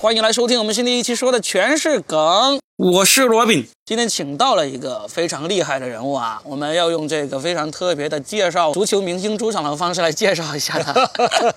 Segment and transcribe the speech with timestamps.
[0.00, 2.58] 欢迎来收听我们新的一期，说的全是梗。
[2.78, 10.94] 我是罗宾，今天请到了一个非常厉害的人物啊，我们要用这个非常特别的介绍足球明星出场的方式来介绍一下他。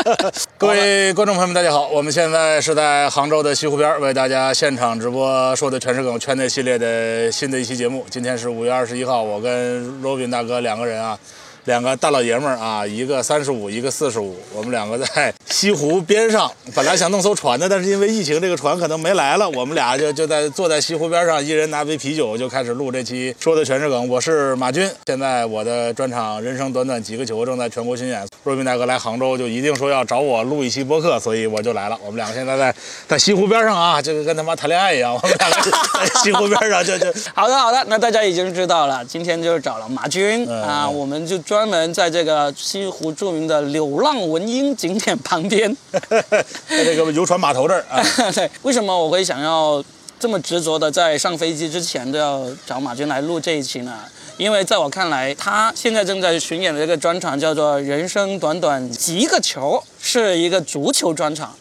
[0.59, 8.05] 各位观众朋友们，大家好，我们现在是在杭州的西湖边为大家现场直播说的全是梗圈内系列的新的一期节目。
[8.09, 11.17] 今天是五月二十一号，我跟罗宾大哥两个人啊。
[11.65, 24.09] 两个大老爷们儿啊，一个三十五，一个四十五，我们两个在西湖边上，本来想弄艘船的，但是因为疫情，这个船可能没来了，我们俩就就在坐在西湖边上，一人拿杯啤酒，就开始录这期说的全是梗。
[24.09, 28.27] 我是马军，现在我的专场《人生短短几个球》正在全国巡演。
[28.43, 31.97] 若宾大哥来杭州，就一定说要找我录一期播客，所以我就来了。
[32.03, 32.75] 我们两个现在在
[33.07, 41.41] 在西湖边上啊，就跟他妈谈恋爱一样，我们两个在西湖边上就就 好的好的，那大家已经知道了，今天就是找了马军啊，我们就。
[41.53, 48.01] 专门在这个西湖著名的柳浪闻莺景点旁边，在这个游船码头这儿啊。
[48.33, 49.83] 对， 为什么我会想要
[50.19, 53.99] 这么执着的在上飞机之前都要找马军来录这一期呢？
[54.37, 61.55] 因为在我看来，他现在正在巡演的这个专场叫做《人生短短几个球》，是一个足球专场。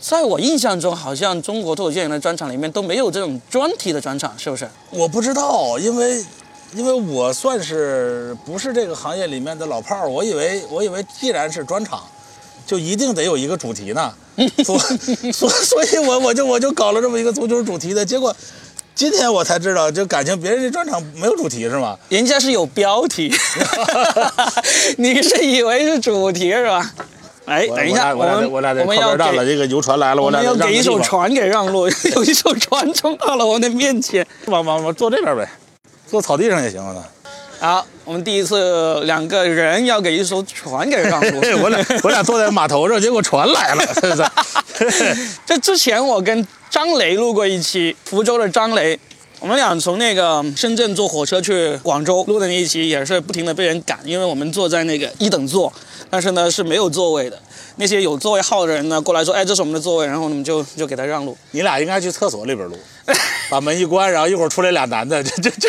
[0.00, 4.66] 在我印象中，好像中国脱口秀演员的专场里面都没有这种专题的专场，是不是？
[4.88, 6.24] 我不知道，因为。
[6.74, 12.00] 因为我算是不是这个行业里面的老炮儿，我以为我以为既然是专场，
[12.66, 14.12] 就一定得有一个主题呢，
[14.64, 14.76] 所
[15.32, 18.34] 所所以，我我就我就搞了这么一个足球主题的结果，
[18.92, 21.96] 今天我才知道，就感情别人这专场没有主题是吗？
[22.08, 23.32] 人家是有标题，
[24.98, 26.92] 你是以为是主题是吧？
[27.46, 31.86] 哎，等一下，我们我俩我们要给这个游船来了，我俩要给一艘船给让路，
[32.16, 35.48] 有一艘船冲到了我们的面前，往往往坐这边呗。
[36.14, 36.94] 坐草地上也行啊。
[37.58, 41.40] 好，我们第一次两个人要给一艘船给让 路。
[41.60, 43.84] 我俩我俩坐在码头上，结果船来了。
[45.44, 48.96] 这之前我跟张雷录过一期，福州的张雷，
[49.40, 55.72] 我们俩从那个深圳坐火车去广州录的那一期，也是不停的被人赶，因为我们坐在那个一等座，
[56.08, 57.36] 但是呢是没有座位的。
[57.76, 61.36] 那些有座位号的人呢，过来说：“哎，这是我们的座位。”然后我们就就给他让路。
[61.50, 62.76] 你俩应该去厕所里边录，
[63.50, 65.68] 把门一关，然后一会儿出来俩男的，这这这。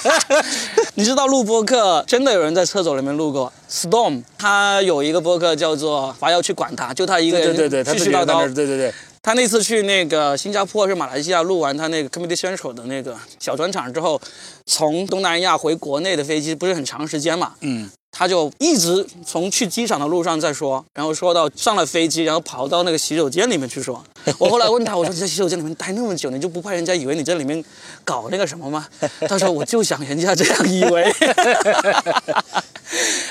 [0.94, 8.52] 你知道录播客真的有人在厕所里面录过？Storm 他有一个播客叫做“还要去管他”，就他一个人对对对，絮絮叨叨。
[8.52, 8.92] 对对对。
[9.22, 14.20] 他那次去那个新加坡是马来西亚录完他那个 Comedy Central 的那个小专场之后，
[14.64, 17.52] 从东南亚回国内的飞机不是很长时间嘛？
[17.60, 17.90] 嗯。
[18.12, 24.02] 他就一直从去机场的路上在说，然后说到上了飞机，然后跑到那个洗手间里面去说。
[24.36, 27.64] 我后来问他，我说你在洗手间里面待那么久，你就不怕人家以为你在里面
[28.04, 28.86] 搞那个什么吗？
[29.28, 31.10] 他说我就想人家这样以为。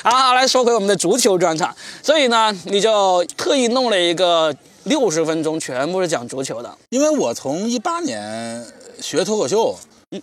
[0.02, 1.76] 好，好，来说回我们的足球专场。
[2.02, 6.78] 所以呢，你就特意弄了一个六十分钟，全部是讲足球的。
[6.90, 8.66] 因为我从一八年
[9.02, 9.78] 学脱口秀，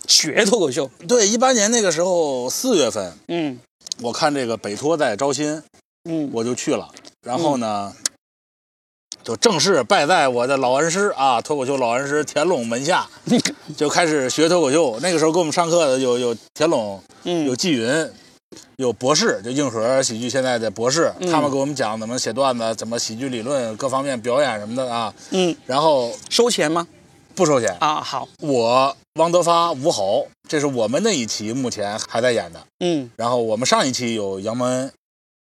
[0.07, 0.89] 学脱口秀。
[1.07, 3.59] 对，一八年那个时候四月份，嗯。
[4.01, 5.61] 我看这个北托在招新，
[6.07, 6.87] 嗯，我就去了。
[7.25, 7.91] 然后呢，
[9.23, 13.09] 就正式拜在我的老恩师啊，脱口秀老恩师田龙门下，
[13.75, 14.99] 就开始学脱口秀。
[15.01, 18.09] 那个时候给我们上课的有有田龙，嗯，有纪云，
[18.75, 25.11] 有博士，就硬核喜剧现在的博士，他们给我们讲怎么写段子，怎么喜剧理论，各方面表演什么的啊。
[25.31, 26.87] 嗯，然后收钱吗？
[27.33, 27.99] 不收钱啊。
[27.99, 28.95] 好，我。
[29.17, 32.59] 汪德发、吴豪，这是我们那一期目前还在演的。
[32.79, 34.91] 嗯，然后我们上一期有杨蒙，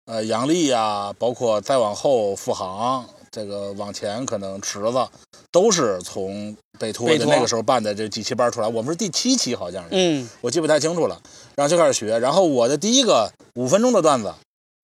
[0.06, 5.08] 呃，杨丽啊，包括再往后付航，这个往前可能池子，
[5.52, 8.68] 都是从北托的那个时候办的这几期班出来。
[8.68, 9.90] 我们是第七期，好像是。
[9.92, 11.22] 嗯，我记不太清楚了。
[11.56, 14.34] 然后就开始学，然后我的第一个五分钟的段子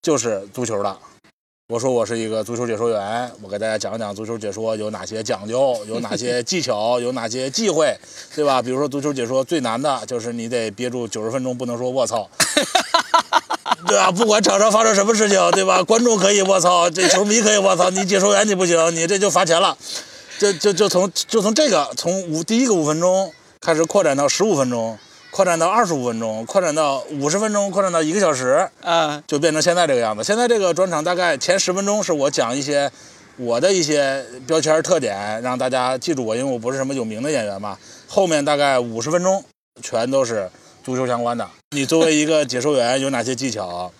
[0.01, 0.97] 就是足球的。
[1.67, 7.91] 我说我是一个足球解说员，我给大家讲讲足球解说有哪些讲究，有哪些 技巧，有哪些忌讳，
[8.35, 8.61] 对吧？
[8.61, 12.29] 比如说足球解说最难的就是你得憋住九十分钟不能说卧槽，
[13.87, 14.11] 对吧？
[14.11, 15.81] 不管场上发生什么事情，对吧？
[15.83, 19.75] 观众可以卧槽，这球迷可以卧槽，你解说员你不行，你这就罚钱了。
[20.37, 24.99] 就就就从就从这个从五第一个五分钟开始扩展到十五分钟。
[25.35, 30.23] 扩展到二十五分钟，扩展到五十分钟，扩展到一个小时，啊，就变成现在这个样子。
[30.23, 32.89] 现在这个专场大概前十分钟是我讲一些
[33.35, 37.77] 我的一些标签特点，让大家记住我，因为我不是什么有名的演员嘛。
[38.07, 39.43] 后面大概五十分钟
[39.81, 40.49] 全都是
[40.85, 41.45] 足球相关的。
[41.71, 43.91] 你作为一个解说员有哪些技巧？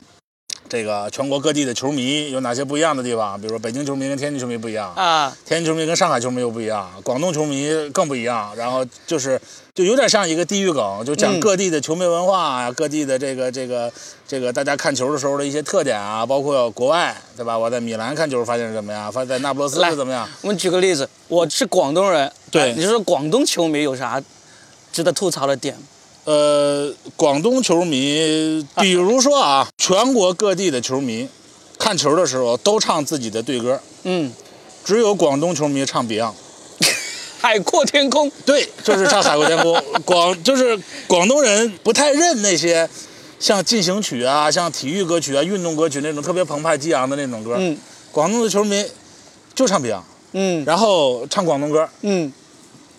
[0.67, 3.39] 这个全国各地的球迷有哪些不一样的地方？
[3.39, 8.51] 比如说北京球迷跟天津球迷不一样啊，天津球迷跟上海球迷又不一样，广东球迷更不一样。
[8.56, 9.39] 然后就是
[9.75, 13.91] 就有点像一个地域梗，就讲各地的球迷文化啊，各地的这个这个
[14.27, 17.57] 这个大家看球的时候的一些特点啊，包括国外对吧？
[17.57, 19.12] 我在米兰看球发现是怎么样？
[19.12, 20.27] 发现在那不勒斯是怎么样？
[20.41, 24.21] 我们举个例子，我是广东人，对，你说广东球迷有啥
[24.91, 25.77] 值得吐槽的点？
[26.25, 31.27] 呃，广东球迷，比如说啊，全国各地的球迷，
[31.77, 34.33] 看球的时候都唱自己的队歌，嗯，
[34.83, 36.31] 只有广东球迷唱 Beyond，
[37.39, 38.27] 《海阔天空》。
[38.44, 39.72] 对，就是唱《海阔天空》。
[40.04, 40.75] 广就是
[41.06, 42.89] 广东人不太认那些
[43.39, 47.54] 像进行曲啊、像体育歌曲啊、运动歌曲那种特别澎湃激昂的那种歌。
[47.60, 47.77] 嗯，
[48.12, 48.83] 广东的球迷
[49.54, 50.01] 就唱 Beyond，
[50.31, 52.33] 嗯，然后唱广东歌，嗯，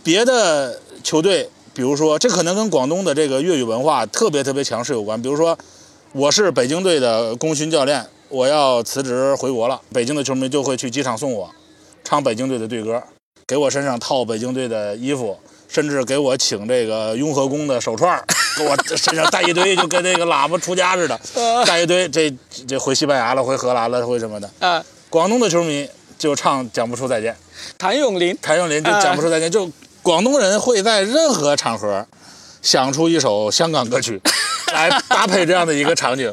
[0.04, 1.50] 别的球队。
[1.76, 5.20] 比如说，这可能跟广东的这个粤语文化特别特别强势有关。
[5.20, 5.56] 比如说，
[6.12, 11.50] 我是北京队的功勋教练，我要辞职回国了，北京的球迷就会去机场送我，
[12.02, 13.02] 唱北京队的队歌，
[13.46, 15.38] 给我身上套北京队的衣服，
[15.68, 18.24] 甚至给我请这个雍和宫的手串，
[18.56, 21.20] 给我身上带一堆，就跟那个喇叭出家似的，
[21.66, 22.08] 带一堆。
[22.08, 22.34] 这
[22.66, 24.50] 这回西班牙了，回荷兰了，回什么的。
[24.60, 25.86] 啊，广东的球迷
[26.16, 27.36] 就唱讲不出再见。
[27.76, 29.70] 谭咏麟，谭咏麟就讲不出再见，就。
[30.06, 32.06] 广东人会在任何场合
[32.62, 34.22] 想出一首香港歌曲
[34.72, 36.32] 来搭配这样的一个场景，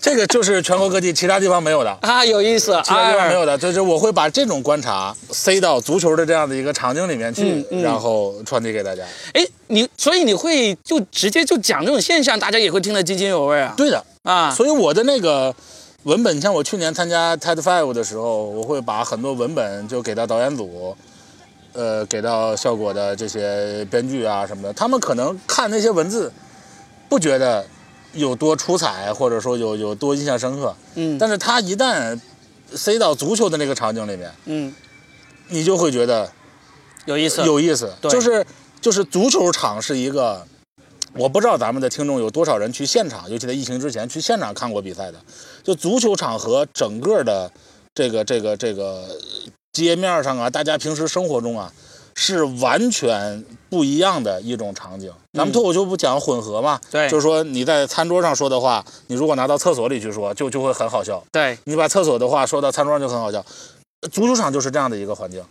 [0.00, 9.02] 这个就是全国各地其他地方没有的啊，有意思，其他地方没有的，就是我会把这种观察塞到足球的这样的一个场景里面去，然后传递给大家。
[9.34, 13.74] 哎，你所以你会就直接就讲这种现象，大家也会听得津津有味啊。
[13.76, 15.54] 对的啊，所以我的那个
[16.04, 20.96] 文本，像我去年参加 TED Five 的时候，我会把很多文本就给到导演组。
[21.76, 26.32] 呃，给到效果的这些编剧啊什么的，他们可能看那些文字，
[27.06, 27.66] 不觉得
[28.14, 30.74] 有多出彩，或者说有有多印象深刻。
[30.94, 31.18] 嗯。
[31.18, 32.18] 但是他一旦
[32.72, 34.74] 塞到足球的那个场景里面，嗯，
[35.48, 36.32] 你就会觉得
[37.04, 37.92] 有意思，有意思。
[38.08, 38.46] 就是
[38.80, 40.46] 就是足球场是一个，
[41.12, 45.18] 我不知道咱们的听众有多少人去现场，尤其在疫情之前去现场看过比赛的。
[45.62, 47.52] 就足球场和整个的
[47.94, 49.06] 这个这个这个。
[49.84, 51.72] 街面上啊，大家平时生活中啊，
[52.14, 55.12] 是完全不一样的一种场景。
[55.32, 56.80] 咱们脱口秀不讲混合嘛？
[56.90, 61.22] 对，就是说你在餐桌上说的话，你如果拿到厕所里去说，就就会很好笑。
[61.30, 63.44] 对，你把厕所的话说到餐桌上就很好笑。
[64.12, 65.44] 足球场就是这样的一个环境。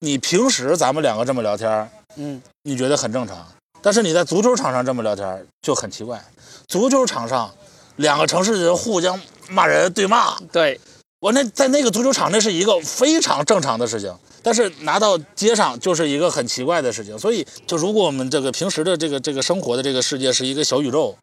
[0.00, 3.46] 你平时咱们两个这么聊天，嗯，你觉得很正常。
[3.82, 6.22] 但是你在足球场上这么聊天就很奇怪。
[6.66, 7.50] 足球场上，
[7.96, 10.38] 两个城市的人互相骂人对骂。
[10.52, 10.80] 对。
[11.18, 17.18] 我那在那个足球场，那是一个非常正常的事情，但是拿到街上就是一个很奇怪的事情。
[17.18, 21.16] 所以，就如果我们这个平时的这个这个生活的这个世界是一个小宇宙，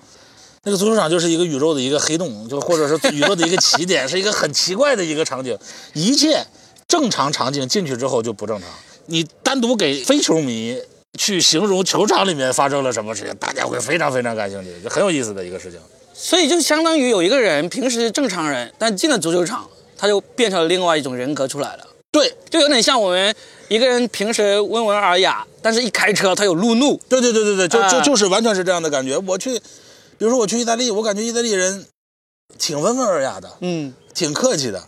[0.64, 5.56] 那个足球场就是一个宇宙的一个黑洞，就或者是宇宙的一个起点， 是一个很奇怪的一个场景。
[5.94, 6.44] 一切
[6.88, 8.68] 正常场景进去之后就不正常。
[9.06, 10.76] 你单独给非球迷
[11.20, 15.80] 去形容球场里面发生了什么事情，大家会非常非常感兴趣，就很有意思的一个事情。
[16.16, 19.70] 所以就相当于有一个人平时正常人，但进了足球场。
[19.98, 23.36] 他就变成了另外一种人格出来了，对，就有点像我们
[23.68, 29.18] 一个人平时温文尔雅，但是一开车他有路怒，对对对对对，就就就是完全是这样的感觉。
[29.18, 29.58] 我去，
[30.18, 31.86] 比如说我去意大利，我感觉意大利人
[32.58, 34.88] 挺温文尔雅的，嗯，挺客气的，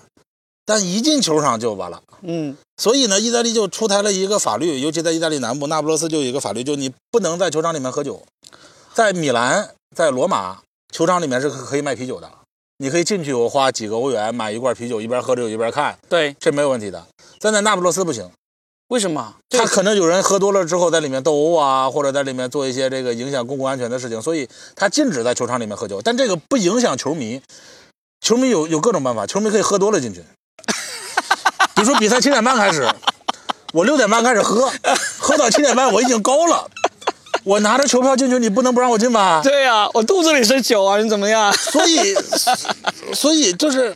[0.66, 8.24] 但一进球场就完了，嗯，所以呢，意大利就出台了一个法律，尤其在意大利南部那不勒斯就有一个法律，就你不能在球场里面喝酒，
[8.94, 10.60] 在米兰、在罗马
[10.94, 12.30] 球场里面是可以卖啤酒的。
[12.77, 17.06] 你可以进去，我花几个欧元买一罐啤酒，一边喝着一边看，对，这没有问题的。
[17.39, 18.30] 但在那不勒斯不行，
[18.90, 19.35] 为什么？
[19.49, 26.02] 他可能有人喝多了之后在里面斗殴啊，或者在里面做一些这个影响公共安全的事情，所以他禁止在球场里面喝酒。
[26.02, 27.42] 但这个不影响球迷，
[28.19, 30.21] 球迷有有各种办法，球迷可以喝多了进去。
[31.76, 32.85] 比如说比赛七点半开始，
[33.71, 34.69] 我六点半开始喝，
[35.18, 36.69] 喝到七点半我已经高了。
[37.45, 39.40] 我拿着球票进去，你不能不让我进吧？
[39.44, 41.54] 对呀，我肚子里是酒啊，你怎么样？
[41.54, 42.16] 所以，
[43.14, 43.95] 所以就是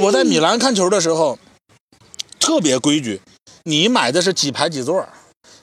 [0.00, 1.38] 我在米兰看球的时候，
[2.40, 3.20] 特别规矩。
[3.64, 5.06] 你买的是几排几座，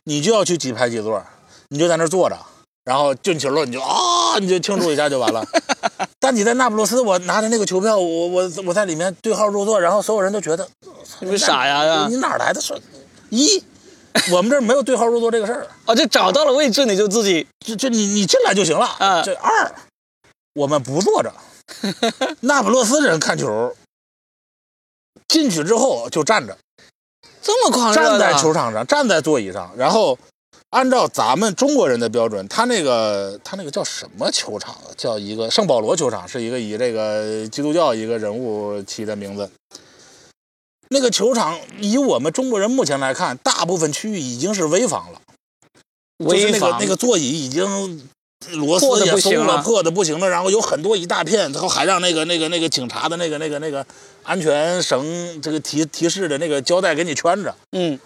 [0.06, 1.22] 你就要去几排几座，
[1.68, 2.38] 你就在那坐着，
[2.86, 5.46] 然后进球了你就啊，你就庆祝一下就完了。
[6.22, 10.66] 但你在那不勒斯，我拿着那个球票，我我我在里面对号入座，然后所有人都觉得
[11.20, 12.08] 你傻呀？
[12.10, 12.80] 你哪来的说
[13.30, 13.62] 一？
[14.32, 19.22] 我们这儿没有对号入座这个事儿啊，就找到了位置你就自己就就你你进来就行了啊。
[19.22, 19.76] 这二，
[20.54, 21.34] 我们不坐着，
[22.42, 23.76] 那不勒斯人看球，
[25.28, 26.58] 进去之后就站着，
[27.42, 30.18] 这么狂热站在球场上，站在座椅上，然后
[30.72, 34.76] 按照咱们中国人的标准，他那个他那个叫什么球场？
[34.98, 39.50] 叫一个圣保罗球场，是一个以这个基督教一个人物起的名字。
[40.90, 45.22] 那个球场以我们中国人目前来看，大部分区域已经是危房了，
[46.20, 48.10] 就是那个那个座椅已经
[48.54, 53.86] 螺丝也松了，破的不行了，然后有很多一大片，然后还让那个那个那个警察的那个那个那个
[54.24, 58.00] 安全绳这个提提示的那个胶带给你圈着，嗯，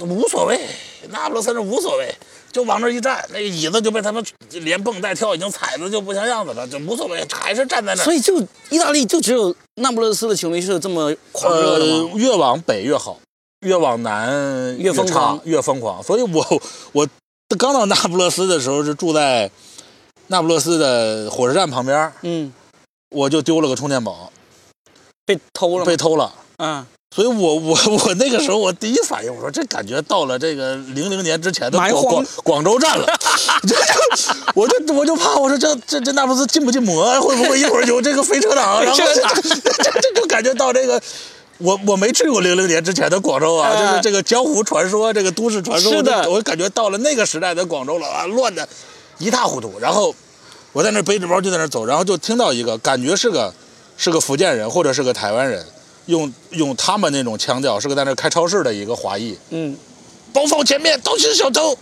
[0.00, 0.66] 无所谓，
[1.10, 2.14] 那不勒斯那无所谓。
[2.50, 8.02] 就往那一站，那个椅子就被他们连蹦带跳，已经踩的就不像样子了，就无所谓，还是站在那。
[8.02, 8.40] 所以就
[8.70, 12.10] 意大利就只有那不勒斯的球迷是这么狂热的吗？
[12.16, 13.18] 越往北越好，
[13.60, 16.02] 越往南越疯狂，越疯狂。
[16.02, 16.62] 所以我
[16.92, 17.08] 我
[17.58, 19.50] 刚到那不勒斯的时候是住在
[20.28, 22.52] 那不勒斯的火车站旁边，嗯，
[23.10, 24.32] 我就丢了个充电宝，
[25.26, 26.86] 被偷了，被偷了，嗯。
[27.10, 33.06] 所以，我我我那个时候，我第一反应，我说这感觉到了这个零零年之前的广广广州站了，
[34.54, 37.18] 我就我就怕，我说这这这那不是进不进魔？
[37.20, 38.84] 会不会一会儿有这个飞车党？
[38.84, 41.00] 然后这这就感觉到这个，
[41.56, 48.68] 我我没去过零零年之前的广州啊，就是这个江湖传说，这个都市传说，是的，我感觉到了那个时代的广州了啊，乱的
[49.16, 49.78] 一塌糊涂。
[49.80, 50.14] 然后
[50.72, 53.52] 我在那背着包就在那走，然后就听到一个，感觉是个
[53.96, 55.66] 是个福建人或者是个台湾人。
[56.08, 59.36] 用用他们那种腔调，是个在那开超市的一个华裔。
[59.50, 59.76] 嗯，
[60.32, 61.76] 包放前面都是小偷，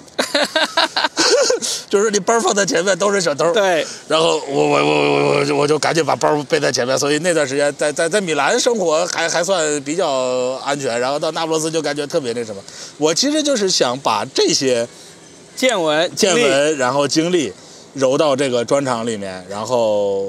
[1.89, 3.53] 就是你包放在前面都是小偷。
[3.53, 3.87] 对。
[4.09, 10.09] 然后我我我我我我就赶紧把包背在前面，所以那段时间在在在米兰生活还还算比较
[10.65, 10.99] 安全。
[10.99, 12.61] 然后到那不勒斯就感觉特别那什么。
[12.99, 14.87] 我其实就是想把这些
[15.55, 17.53] 见闻见闻，然后经历
[17.95, 20.27] 揉到这个专场里面，然后。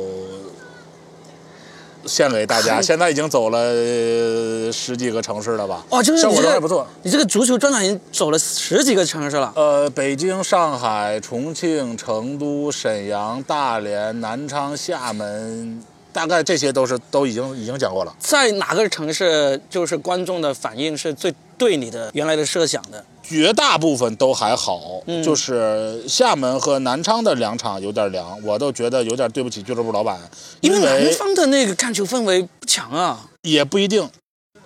[2.08, 5.86] 献给大家，现在已经走了十几个城市了吧？
[5.90, 6.88] 哦，就是效果都还不错。
[7.04, 9.52] 你这个足球专场已经走了十几个城市了。
[9.56, 15.84] 呃，北京、上海、重庆、成都、沈阳、大连、南昌、厦门，
[16.14, 18.16] 大概这些都是都已经已经讲过了。
[18.20, 23.04] 在哪个城市，就是观众的反应是最对你的原来的设想的？
[23.30, 30.18] 绝大部分都还好，就是厦门和南昌的两场有点凉，我都觉得有点对不起俱乐部老板。
[30.62, 34.10] 因为南方的那个看球氛围不强啊，也不一定，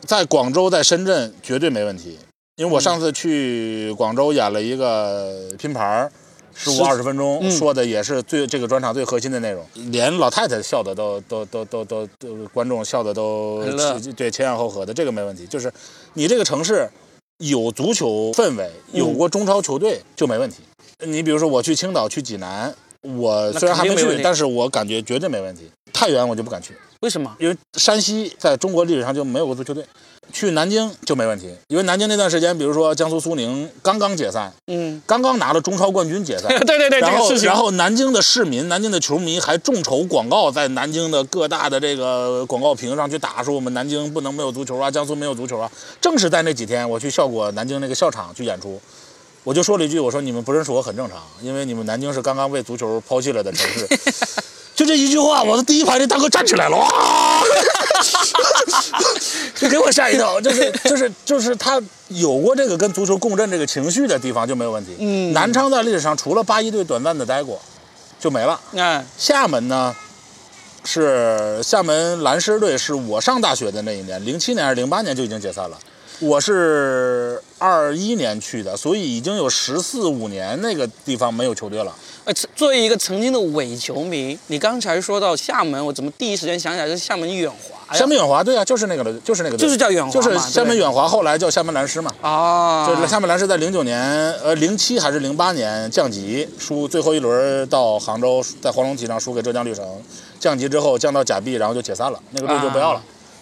[0.05, 2.19] 在广州、在深圳绝对没问题。
[2.57, 6.11] 因为我上次去广州演了一个拼盘，
[6.53, 13.63] 十五二十分钟，说的也是最这个专场最核心的内容，连老太太笑的都都都都都都，观众笑的都
[14.15, 15.47] 对前仰后合的，这个没问题。
[15.47, 15.73] 就是
[16.13, 16.87] 你这个城市。
[17.41, 20.57] 有足球氛围，有过中超球队就没问题。
[21.05, 25.63] 你比如说，我去青岛、去济南，我虽然还没去，但是我感觉绝对没问题。
[25.91, 27.35] 太原我就不敢去，为什么？
[27.39, 29.83] 因为山西在中国历史上就没有过足球队。
[30.31, 45.69] 去南京就没问题，因为南京那段时间，比如说江苏苏宁刚刚解散，嗯，刚刚拿了中超冠军解散， 对对对，然后然后南京的市民、南京的球迷还众筹广告，在南京的各大的这个广告屏上去打，说我们南京不能没有足球啊，江苏没有足球啊。
[45.99, 48.79] 正是在那几天，我去效果南京那个校场去演出，
[49.43, 53.87] 我就说了一句，我说你们不认识我很正常，因为你们南京是刚刚被足球抛弃了的城市。
[54.73, 56.87] 就这一句话，我的第一排的大哥站起来了，哇！
[59.61, 60.41] 就给我吓一跳。
[60.41, 64.95] 就是就是就是他有过这个跟足球共振这个情绪的地方就没有问题。
[64.99, 67.61] 嗯，南昌在历史上除了八一队短暂的待过，
[68.19, 68.59] 就没了。
[68.75, 69.95] 哎，厦门呢，
[70.83, 75.77] 是厦门蓝狮队，是我上大学的那一年，零七年还是零八年就已经解散了。
[76.21, 81.95] 我是二一年去的，所以已经有十四五年那个地方没有球队了。
[82.25, 87.95] 呃，作为一个曾经的伪球迷，你刚才说到厦门，我怎么第一时间想起来是厦门远华？
[87.97, 92.13] 厦门远华，对啊，就是那个的，就是那个，就是叫远华，就是厦门远华，后来叫厦门蓝狮嘛。
[92.21, 93.99] 啊，就是厦门蓝狮在零九年，
[94.43, 99.83] 呃，零七还是零八年降级，输最后一轮到杭州，在黄龙体上输给浙江绿城，
[100.39, 103.01] 降级之后降到甲 B，然后就解散了，那个队就不要了。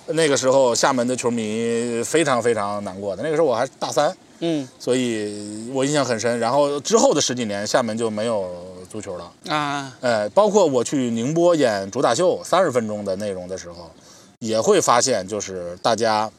[0.10, 4.16] 那个时候厦门的球迷非常非常难过的，那个时候我还大三。
[4.42, 6.40] 嗯，所以我印象很深。
[6.40, 8.50] 然后之后的十几年，厦门就没有
[8.90, 9.94] 足球了啊。
[10.00, 13.92] 哎，包括我去宁波演主打秀三十分钟的内容的时候，
[14.40, 16.32] 也会发现就是大家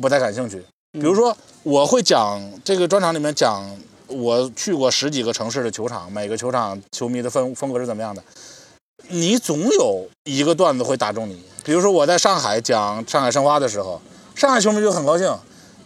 [0.00, 0.64] 不太感兴趣。
[0.92, 3.68] 比如说，我会讲这个专场里面讲
[4.06, 8.22] 我去过十几个城市的球场，每个球场球迷的风风格是怎么样的。
[9.08, 11.42] 你总有一个段子会打中你。
[11.64, 14.00] 比如说我在上海讲上海申花的时候，
[14.34, 15.32] 上海球迷就很高兴。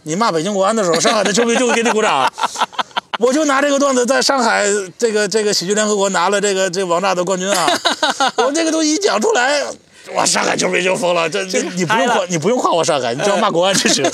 [0.05, 2.33] 你骂北京国安的时候，上海的球迷就会给你鼓掌。
[3.19, 4.65] 我就拿这个段子在上海
[4.97, 7.67] 这个这个喜剧联合国拿了这个这王炸的冠军啊！
[8.39, 9.61] 我这个东西一讲出来，
[10.15, 11.29] 哇，上海球迷就疯了。
[11.29, 14.05] 这这你不用夸，你不用夸我上海，你只要骂国安就行。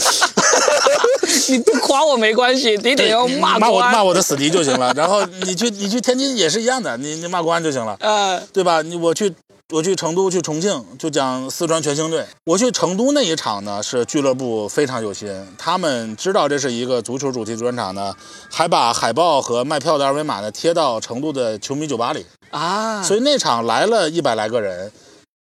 [1.49, 3.81] 你不夸我没关系，你得要骂骂我。
[3.81, 4.93] 骂我的死敌就行了。
[4.95, 8.83] 然后你去你去天津也是一样的，你你骂国安就行了，呃， 对吧？
[8.83, 9.33] 你我去
[9.71, 12.25] 我去成都去重庆就讲四川全兴队。
[12.45, 18.15] 我去成都那一场呢，是俱乐部非常有心，他们知道这是一个足球主题专场呢，
[18.51, 22.25] 还把海报和卖票的二维码呢贴到成都的球迷酒吧里。
[22.51, 24.93] 啊，所以那场来了一百来个人，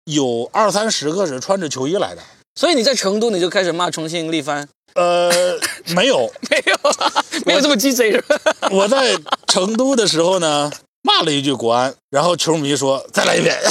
[0.05, 2.23] 有二三十个是穿着球衣来的。
[2.55, 5.59] 所以你在成都你就开始骂重庆力帆，呃，
[5.95, 8.37] 没有， 没有啊，没有这么鸡贼是吧？
[8.71, 10.71] 我在成都的时候呢，
[11.03, 13.59] 骂了一句国安，然后球迷说再来一遍。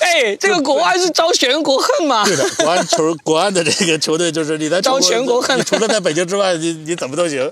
[0.00, 2.24] 哎，这个国安是招全国恨吗？
[2.24, 7.50] 对的，国安球国安的这个球队就是你在中招全国恨你除了在北京之外，你你怎么都行。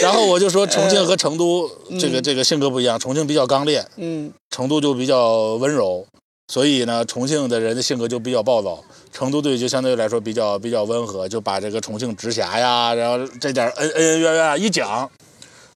[0.00, 1.68] 然后我就说重庆和成都
[2.00, 6.06] 这个这个性格不一样，重庆比较刚烈，嗯，成都就比较温柔，
[6.48, 15.10] 所以呢，重庆的人的性格就比较暴躁，成都队就相对来说比较比较温和，就把这个重庆直辖呀，然后这点恩恩恩怨怨啊一讲，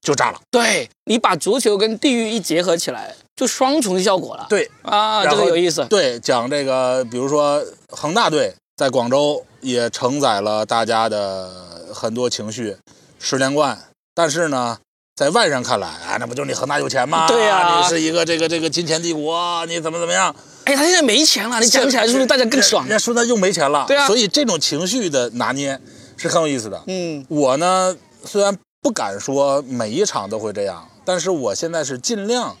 [0.01, 0.39] 就炸了。
[0.49, 4.47] 对你把足球跟地域一结合起来，就双重效果了。
[4.49, 5.85] 对啊，这个有意思。
[5.85, 12.77] 对，讲这个，比如说恒大队在广州也承载了大家的很多情绪，
[13.19, 13.77] 十连冠。
[14.15, 14.77] 但是呢，
[15.21, 17.27] 在外人看来，啊，那不就是你恒大有钱吗？
[17.27, 20.35] 对呀你是一个这个这个金钱帝国，你怎么怎么样？
[20.63, 22.89] 哎，他现在没钱了，你讲起来是不是大家更爽人？
[22.89, 25.79] 家说他又没钱了，对啊所以这种情绪的拿捏
[26.17, 26.83] 是很有意思的。
[26.87, 32.57] 嗯我呢，虽然不敢说每一场都会这样，但是我现在是尽量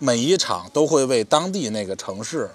[0.00, 2.50] 每一场都会为当地那个城市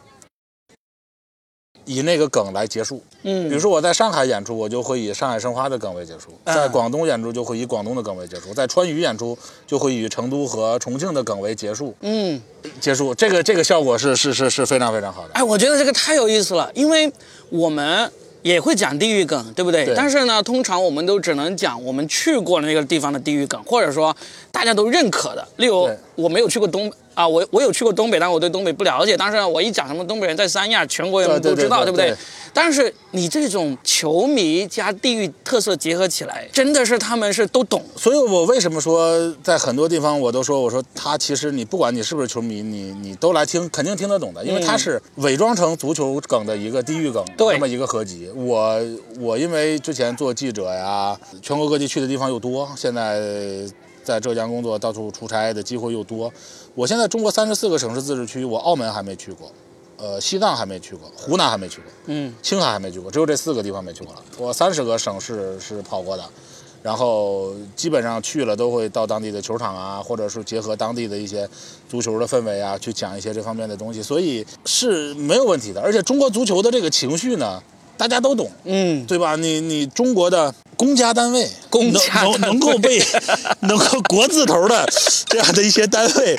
[1.86, 3.02] 以那个梗来结束。
[3.24, 11.94] 嗯，比如说我在上海演出，我就会以上海申花的梗为结束；啊在广东演出就会以广东的梗为结束；在川渝演出就会以成都和重庆的梗为结束。
[12.02, 12.42] 嗯，
[12.80, 15.34] 结束，这个这个效果是是是是非常非常好的。
[15.34, 17.12] 哎，我觉得这个太有意思了，因为
[17.50, 18.12] 我们
[18.42, 19.86] 也会讲地域梗，对不对？
[19.86, 24.16] 对但是呢，通常我们都只能讲我们去过那个地方的地域梗，或者说
[24.52, 25.48] 大家都认可的。
[25.58, 29.18] 例如对，我没有去过东啊，我我有去过东北，但我对东北不了解。
[29.18, 32.16] 但是呢我一讲什么东北人在三亚，全国人对对都知道，不对不对？
[32.54, 37.82] 但是你这种球迷加地域特色结合起来，真的是他们是都懂。
[37.96, 48.30] 所以我为什么说在很多地方我都说，我说他其实你不管你是不是球迷，你你都来听，肯定听得懂的，因为他是伪装成足球梗的一个地域梗，对这么一个合集。
[48.36, 48.80] 我
[49.20, 53.22] 我因为之前做记者呀，全国各地去的地方又多，现在
[54.04, 56.32] 在浙江工作，到处出差的机会又多。
[56.76, 59.52] 我现在中国三十四个省市自治区，我澳门还没去过。
[59.98, 64.22] 呃，西藏还没去过，湖南还没去过，嗯，青海还没去过，只有这四个地方没去过了。
[64.40, 66.24] 我三十个省市是跑过的，
[66.82, 71.48] 然后基本上去了都会到当地的球场啊，或者是结合当地的一些
[71.88, 75.80] 足球的氛围啊，去讲一些这方面的东西，所以是没有问题的。
[75.80, 77.62] 而且中国足球的这个情绪呢，
[77.96, 79.36] 大家都懂，嗯，对吧？
[79.36, 80.52] 你你中国的
[80.82, 83.00] 公家单位，公家能单位能能够被
[83.62, 84.84] 能够国字头的
[85.30, 86.36] 这样的一些单位，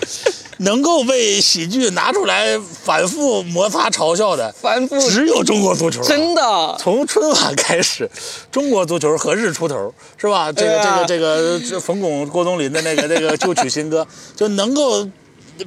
[0.59, 6.03] 能够被喜剧拿出来反复摩擦嘲笑的，反复只有中国足球。
[6.03, 8.11] 真的，从春晚开始，
[8.51, 10.51] 中国足球何日出头，是吧？
[10.51, 15.07] 这个、啊这个这个这冯巩、郭冬临的那个那个旧曲新歌，就能够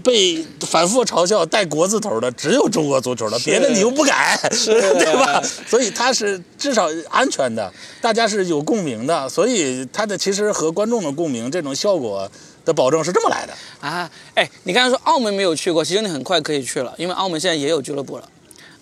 [0.03, 5.41] 被反复嘲笑带国字头的，只有中国足球了，别的你又不敢， 对吧？
[5.67, 7.71] 所以它是至少安全的，
[8.01, 12.29] 大家是有共鸣的，所以它的其实和观众的共鸣这种效果
[12.65, 13.53] 的保证是这么来的。
[13.79, 18.27] 啊，哎，你刚才说澳门没有去过，其实你很快可以去了，因为澳门现在也有俱乐部了，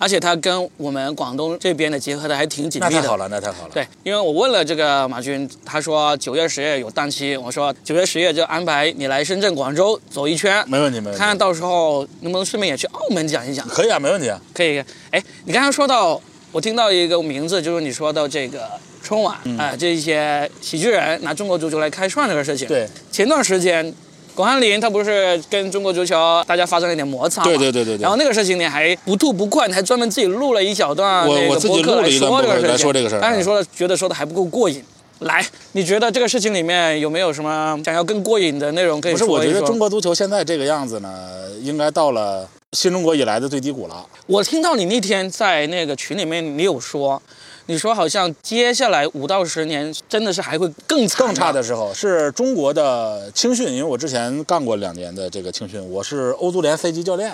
[0.03, 2.95] 而且它跟我们广东这边的结合的还挺紧密的。
[2.95, 3.71] 那太好了，那太好了。
[3.73, 11.17] 对，因为我问了这个马军，他说九月、十月有档期，我说九月、十月就安排你来深圳、广州走一圈，没问题，没问题。
[11.17, 13.65] 看看到时候能不能顺便也去澳门讲一讲。
[13.69, 14.37] 可以啊，没问题啊。
[14.53, 16.19] 可以，哎，你刚刚说到，
[16.51, 18.69] 我听到一个名字，就是你说到这个
[19.01, 23.93] 春晚，啊、这一些喜剧人拿中国足球来开涮这个事情。，对，前段时间。
[24.35, 26.15] 巩汉林他不是跟中国足球
[26.47, 27.47] 大家发生了一点摩擦嘛？
[27.47, 34.83] 对对对对对然后那个事情你还不吐不快，你还专门自己录了一小段我我自己那个播客录了一段说这个事情，播客来说这个事儿但是你说的觉得说的还不够过瘾。
[35.19, 39.47] 来，你觉得这个事情里面有没有什么想要更过瘾的内容可以不是，说一说？
[39.47, 41.29] 我觉得中国足球现在这个样子呢，
[41.61, 44.05] 应该到了新中国以来的最低谷了。
[44.25, 47.21] 我听到你那天在那个群里面，你有说，
[47.67, 57.31] 你说好像接下来五到十年真的是还会更惨更差的时候是中国的青训，因为我之前干过两年的这个青训，我是欧足联飞机教练，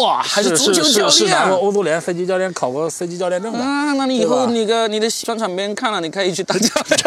[0.00, 3.92] 哇，还是足球教是是练拿过欧足联飞机教练，考过飞机教练证的，啊？
[3.94, 7.00] 那你以后那个你的宣传别人看了，你可以去当教练。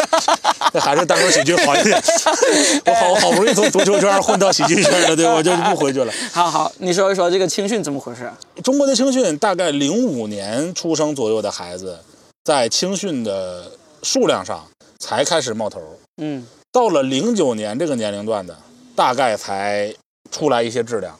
[0.80, 2.02] 还是单口喜剧好一点。
[2.86, 6.12] 我好好不容易从足球圈混到喜剧圈了，对，我就不回去了。
[6.32, 8.28] 好好，你说一说这个青训怎么回事？
[8.62, 11.96] 中国的青训大概零五年出生左右的孩子，
[12.44, 15.80] 在青训的数量上才开始冒头。
[16.18, 18.56] 嗯，到了零九年这个年龄段的，
[18.94, 19.94] 大概才
[20.30, 21.18] 出来一些质量。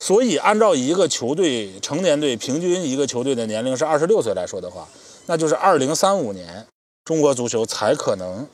[0.00, 4.86] 所以，按照一个球队成年队平均一个球队的年龄是二十六岁来说的话，
[5.26, 6.66] 那就是二零三五年
[7.04, 8.46] 中国足球才可能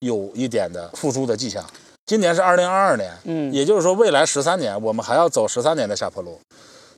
[0.00, 1.64] 有一点的复苏的迹象。
[2.04, 6.38] 今年是二零二二年，嗯，也就是说未来十三年我们还要走十三年的下坡路。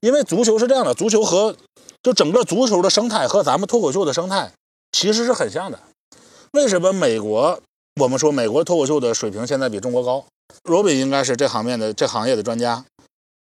[0.01, 1.57] 因为足球是这样的，足球和
[2.03, 4.51] 就整个足球的生态和咱们脱口秀的生态
[4.95, 5.81] 其实是很像的。
[6.53, 7.61] 为什么美国
[8.01, 10.25] 我们说美国脱口秀的水平现在比中国高？
[10.63, 12.85] 罗宾应该是这行面的这行业的专家。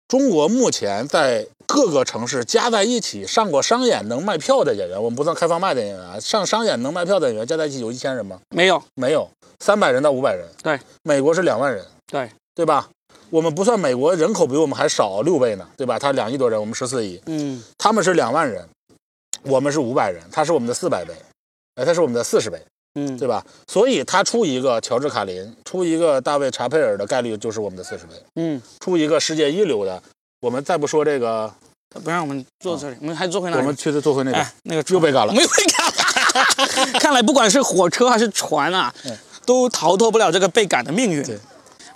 [0.09, 8.41] 中国目前在各个城市加在一起上过商演能卖票的演员，我们不算开放麦的演员啊，上商演能卖票的演员加在一起有一千人吗？
[8.51, 10.45] 没有，没有，三百人到五百人。
[10.61, 11.87] 对，美国是两万人。
[12.09, 12.91] 对，对吧？
[13.31, 16.01] 我们不算美国人口比我们还少六倍呢，对吧？
[16.01, 17.23] 他两亿多人，我们十四亿。
[17.27, 18.69] 嗯，他们是两万人，
[19.43, 21.15] 我们是五百人，他是我们的四百倍，
[21.77, 22.61] 哎，它是我们的四十倍。
[22.97, 23.45] 嗯，对吧？
[23.67, 28.13] 所以他出一个乔治卡林，出一个大卫查佩尔的概率就是我们的四十倍。
[28.37, 30.01] 嗯，出一个世界一流的，
[30.41, 31.53] 我们再不说这个，
[32.05, 33.57] 不让我们坐这里，我们还坐回那。
[33.57, 37.01] 我们去的坐回那个，那个又被赶了，没有被赶。
[37.01, 38.95] 看来不管是火车还是船啊，
[39.45, 41.21] 都逃脱不了这个被赶的命运。
[41.25, 41.37] 对，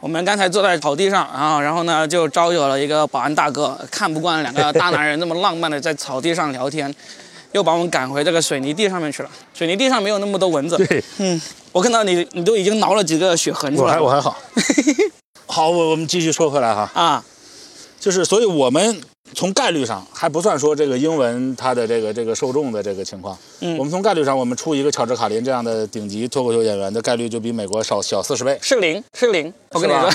[0.00, 6.92] 我们刚才坐在草地上然啊，然后呢就招惹了一个保安大哥，看不惯两个大男人那么浪漫的在草地上聊天。
[7.52, 9.30] 又把我们赶回这个水泥地上面去了。
[9.54, 10.76] 水泥地上没有那么多蚊子。
[10.76, 11.40] 对，嗯，
[11.72, 13.98] 我看到你，你都已经挠了几个血痕出来。
[13.98, 14.36] 我还我还好。
[15.46, 16.90] 好，我我们继续说回来哈。
[16.94, 17.24] 啊，
[17.98, 19.00] 就是，所以我们
[19.34, 23.36] 从概率上还不算说这个英文它的这个这个受众的这个情况。
[23.60, 23.76] 嗯。
[23.78, 28.58] 我们从概率上，我们出一个乔治卡林这样的顶级脱口秀演员的概率就比美国少小四十倍。
[28.60, 29.52] 是零，是零。
[29.70, 30.10] 我跟你说，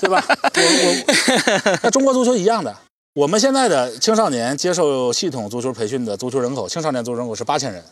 [0.00, 0.24] 对吧？
[0.28, 2.74] 我我， 那中国足球一样的。
[3.14, 7.84] 我们现在的青少年接受系统足球培训的足球人口，青少年足球人口是八千人，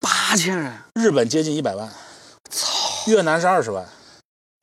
[0.00, 0.72] 八千人。
[0.94, 1.86] 日本接近一百万，
[2.48, 2.66] 操！
[3.06, 3.86] 越南是二十万，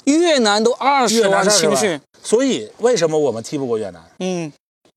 [0.05, 2.01] 越南都二十万青训。
[2.23, 4.03] 所以为什么我们踢不过越南？
[4.17, 4.51] 嗯，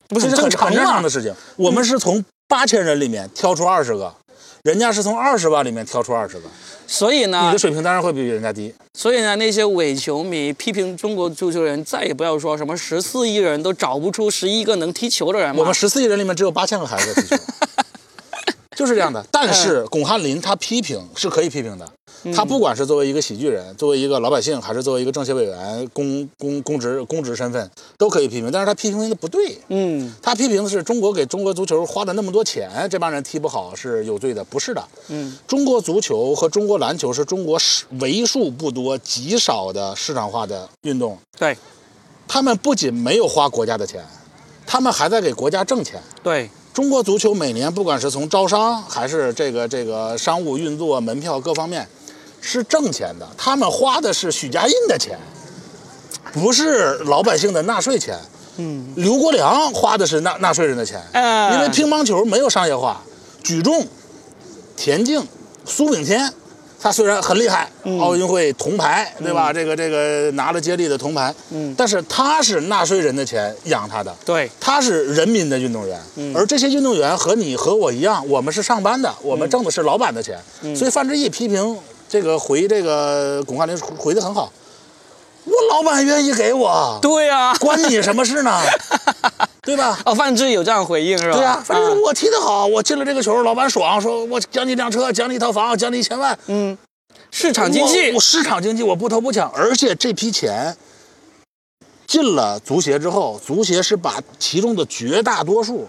[0.09, 1.35] 不是正常正常的事情。
[1.57, 4.15] 我们是从八千人里面挑出二十个，
[4.67, 6.49] 人家是从二十万里面挑出二十个。
[6.89, 8.75] 所以呢，你的水平当然会比人家低。
[8.95, 15.57] 所以呢，那些伪球迷批评中国足球人，再也不要说什么十四亿人都找不出十一个能踢球的人。
[15.57, 17.43] 我们十四亿人里面只有八千个孩子踢球。
[18.75, 21.89] 就是这样的，但是巩汉林他批评是可以批评的，
[22.35, 28.51] 他不管是作为一个喜剧人，作为一个老百姓，还是作为一个政协委员、公公公职公职身份，都可以批评。
[28.51, 37.59] 但是他批评的不对，嗯，他批评的是中国给中国足球花了那么多钱，这帮人踢不好是有罪的，不是的，嗯，中国足球和中国篮球是中国
[38.01, 41.57] 为数不多极少的市场化的运动，对，
[42.27, 44.05] 他们不仅没有花国家的钱，
[44.67, 46.49] 他们还在给国家挣钱，对。
[46.77, 51.89] 中国足球每年不管是从招商还是这个这个商务运作、门票各方面，
[52.41, 53.29] 是挣钱的。
[53.37, 55.19] 他们花的是许家印的钱，
[56.33, 58.19] 不是老百姓的纳税钱。
[58.59, 61.01] 嗯，刘国梁花的是纳纳税人的钱。
[61.53, 63.03] 因为乒乓球没有商业化，
[63.43, 63.87] 举重、
[64.77, 65.27] 田径，
[65.65, 66.33] 苏炳添。
[66.79, 67.69] 他虽然很厉害，
[67.99, 69.51] 奥运会铜牌，对吧？
[69.51, 80.39] 这个这个拿了接力的铜牌，嗯，但是他是纳税人的钱养他的，对，他是人民的运动员，嗯而这些运动员和你和我一样，我们是上班的，我们挣的是老板的钱，
[80.77, 81.77] 所以范志毅批评
[82.09, 84.53] 这个回这个巩汉林回的很好，
[85.45, 88.61] 我老板愿意给我，对呀，关你什么事呢？
[89.63, 89.99] 对吧？
[90.05, 91.37] 哦，范志毅有这样回应是吧？
[91.37, 96.39] 对呀，反正我踢得好，我进了这个球，老板爽，说我奖你辆车，奖你一套房，奖你一千万。
[96.47, 96.79] 嗯，
[97.33, 100.77] 市场经济，我市场经济，我不偷不抢，而且这批钱
[102.07, 105.89] 进了足协之后，足协是把其中的绝大多数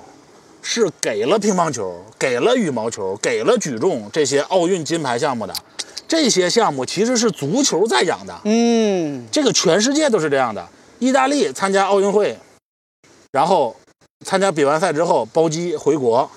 [0.63, 5.53] 是给了乒乓球，给了羽毛球，给了举重这些奥运金牌项目的。
[6.07, 8.39] 这些项目其实是足球在养的。
[8.45, 10.67] 嗯，这个全世界都是这样的。
[10.99, 12.37] 意大利参加奥运会。
[13.31, 13.75] 然后
[14.25, 16.27] 参加比完赛之后包机回国，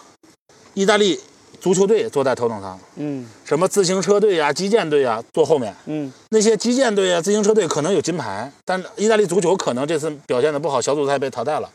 [0.75, 1.19] 意大利
[1.61, 11.71] 足球队坐在头等舱，嗯，什么自行车队呀、击剑队呀坐后面，嗯，那些击剑队呀、自行车队可能有金牌，但意大利足球可能这次表现的不好，小组赛被淘汰了。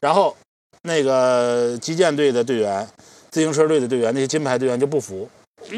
[0.00, 0.36] 然后
[0.82, 2.86] 那个击剑队的队员、
[3.30, 5.28] 自行车队的队员，那些金牌队员就不服，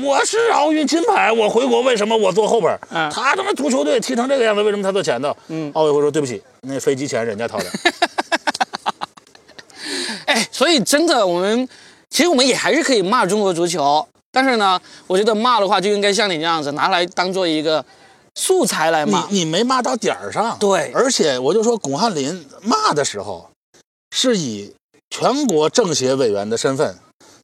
[0.03, 2.79] 我是奥运金牌，我回国为什么我坐后边？
[2.91, 5.35] 嗯他他妈足球队踢成这个样子，为什么他坐前头？
[5.49, 7.67] 嗯，奥委会说对不起，那飞机钱人家掏的。
[10.27, 11.67] 哎，所以真的，我们
[12.11, 17.83] 其实我们也还是可以骂中国足球，但是呢，我觉得骂的话就应该像你这样子，拿来当做一个
[18.35, 19.27] 素材来骂。
[19.31, 20.93] 你你没骂到点儿上，对。
[20.95, 23.49] 而且我就说，巩汉林骂的时候，
[24.15, 24.75] 是以
[25.09, 26.95] 全国政协委员的身份，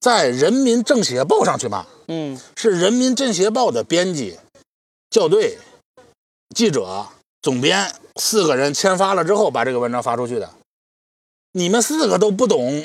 [0.05, 4.37] 在《人民政协报》上去骂，嗯，是《人民政协报》的编辑、
[5.11, 5.57] 校对、
[6.55, 7.07] 记者、
[7.41, 10.51] 总编四个人签发了之后，把这个文章发出去的。
[11.53, 12.85] 你们四个都不懂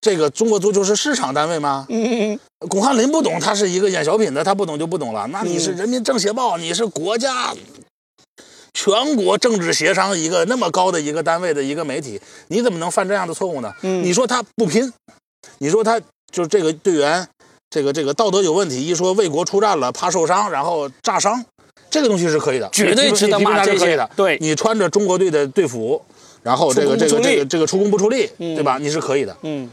[0.00, 1.86] 这个中国足球是市场单位吗？
[1.88, 5.26] 嗯嗯巩汉林不懂，他是一个演小品的，他不懂就不懂了。
[5.32, 7.52] 那你是《人民政协报》，你是国家
[8.72, 13.74] 全国政治协商一个那么高的一个单位的一个媒体，你怎么能犯这样的错误呢？
[13.82, 14.92] 嗯你说他不拼，
[15.58, 17.26] 你说他就是这个队员，
[17.68, 21.44] 这个这个道德有问题，一说为国出战了，怕受伤，然后炸伤，
[21.90, 24.08] 这个东西是可以的，绝对值得骂这些的。
[24.16, 26.00] 对你穿着中国队的队服，
[26.42, 28.78] 然后这个这个这个这个出工不出力，嗯对吧？
[28.80, 29.36] 你是可以的。
[29.42, 29.70] 嗯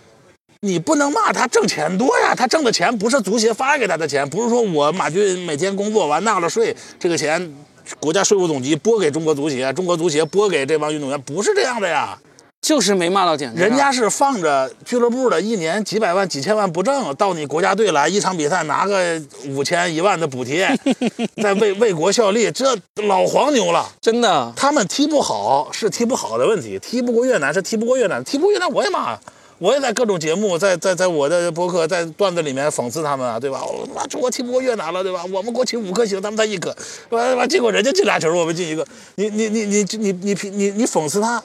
[0.62, 7.54] 你不能骂他挣钱多呀，他挣的钱不是足协发给他的钱，不是说我马俊每天工作完纳了税，这个钱
[8.00, 12.18] 国家税务总局拨给中国足协，中国足协拨给这帮运动员，不是这样的呀。
[12.62, 13.68] 就是没骂到点子上。
[13.68, 20.68] 人家是放着俱乐部的一年几百万、几千万不挣，到你国家队来一场比赛拿个五千、一万的补贴，
[21.42, 23.88] 在为为国效力，这老黄牛了。
[24.02, 29.18] 真的，他们踢不好是踢不好的问题，踢不过越南是踢不过越南，踢不过越南我也骂，
[29.60, 33.64] 我也在各种节目，在在在我的博客，在段子里面讽刺他们啊，对吧？
[33.64, 35.24] 我妈中国踢不过越南了，对吧？
[35.32, 36.76] 我们国旗五颗星，他们才一颗，
[37.10, 41.44] 完完结果人家进俩球，我们进一个，你你你你你你你你你讽刺他，呃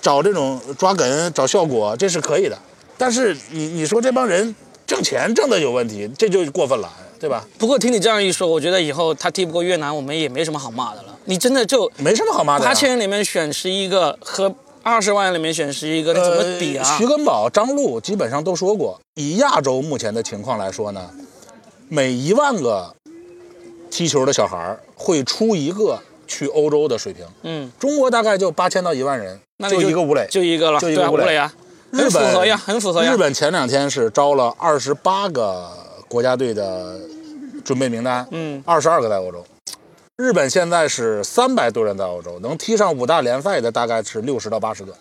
[0.00, 2.58] 找这种抓梗找效果，这是可以的，
[2.98, 4.54] 但是你你说这帮人
[4.86, 7.44] 挣钱挣的有问题，这就过分了，对吧？
[7.58, 11.16] 不过听你这样一说，我觉得以后他踢不过越南，我们也没什么好骂的了。
[11.26, 12.68] 你真的就没什么好骂的呀。
[12.68, 16.98] 八千人里面选十一个和二十万人里面选十一个，你怎么比啊呃？
[16.98, 21.10] 徐根宝、张路基本上都说过，以亚洲目前的情况来说呢，
[21.88, 22.94] 每一万个
[23.90, 27.26] 踢球的小孩会出一个去欧洲的水平。
[27.42, 30.26] 嗯，中国大概就八千到一万人，那你就一个吴磊。
[30.30, 31.52] 就一个了，就一个吴磊吴磊啊，
[31.92, 33.12] 很符合呀，很符合呀。
[33.12, 35.68] 日本前两天是招了二十八个
[36.08, 36.98] 国家队的
[37.64, 39.44] 准备名单，嗯，二十二个在欧洲。
[40.16, 44.92] 日本现在是三百多人在欧洲，能踢上五大联赛的大概是六十到八十个，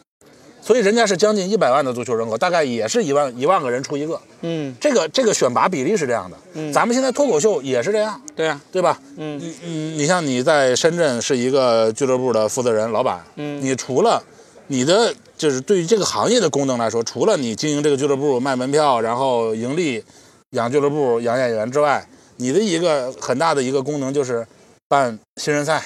[0.61, 4.19] 所以人家是将近一百万的足球人口，大概也是一万一万个人出一个。
[4.41, 8.97] 嗯，这个这个选拔比例是这样的，嗯咱们现在脱口秀也是这样，对呀，对吧？
[9.17, 14.23] 嗯你你你像你在深圳是一个俱乐部的负责人、老板，嗯你除了
[14.71, 20.03] 你的就是对于这个行业的功能来说，除了你经营这个俱乐部、卖门票，然后盈利、
[20.51, 24.45] 养俱乐部、养演员之外，你的一个很大的一个功能就是
[24.87, 25.83] 办新人赛，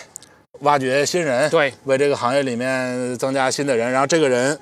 [0.59, 4.59] 挖掘新人，对，为这个行业里面增加新的人，然后这个人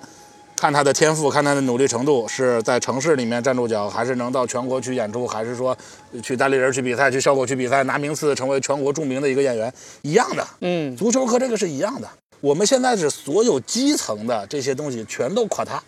[0.55, 5.75] 看他的天赋，看他的努力程度，是在城市里面站住脚，还是能到全国去演出，还是说
[6.21, 10.47] 去单立人去比赛，去效果去比赛拿名次，成为全国著名的一个演员，一样的。
[10.59, 12.07] 嗯，足球和这个是一样的。
[12.41, 15.81] 我们现在是所有基层的这些东西全都垮塌，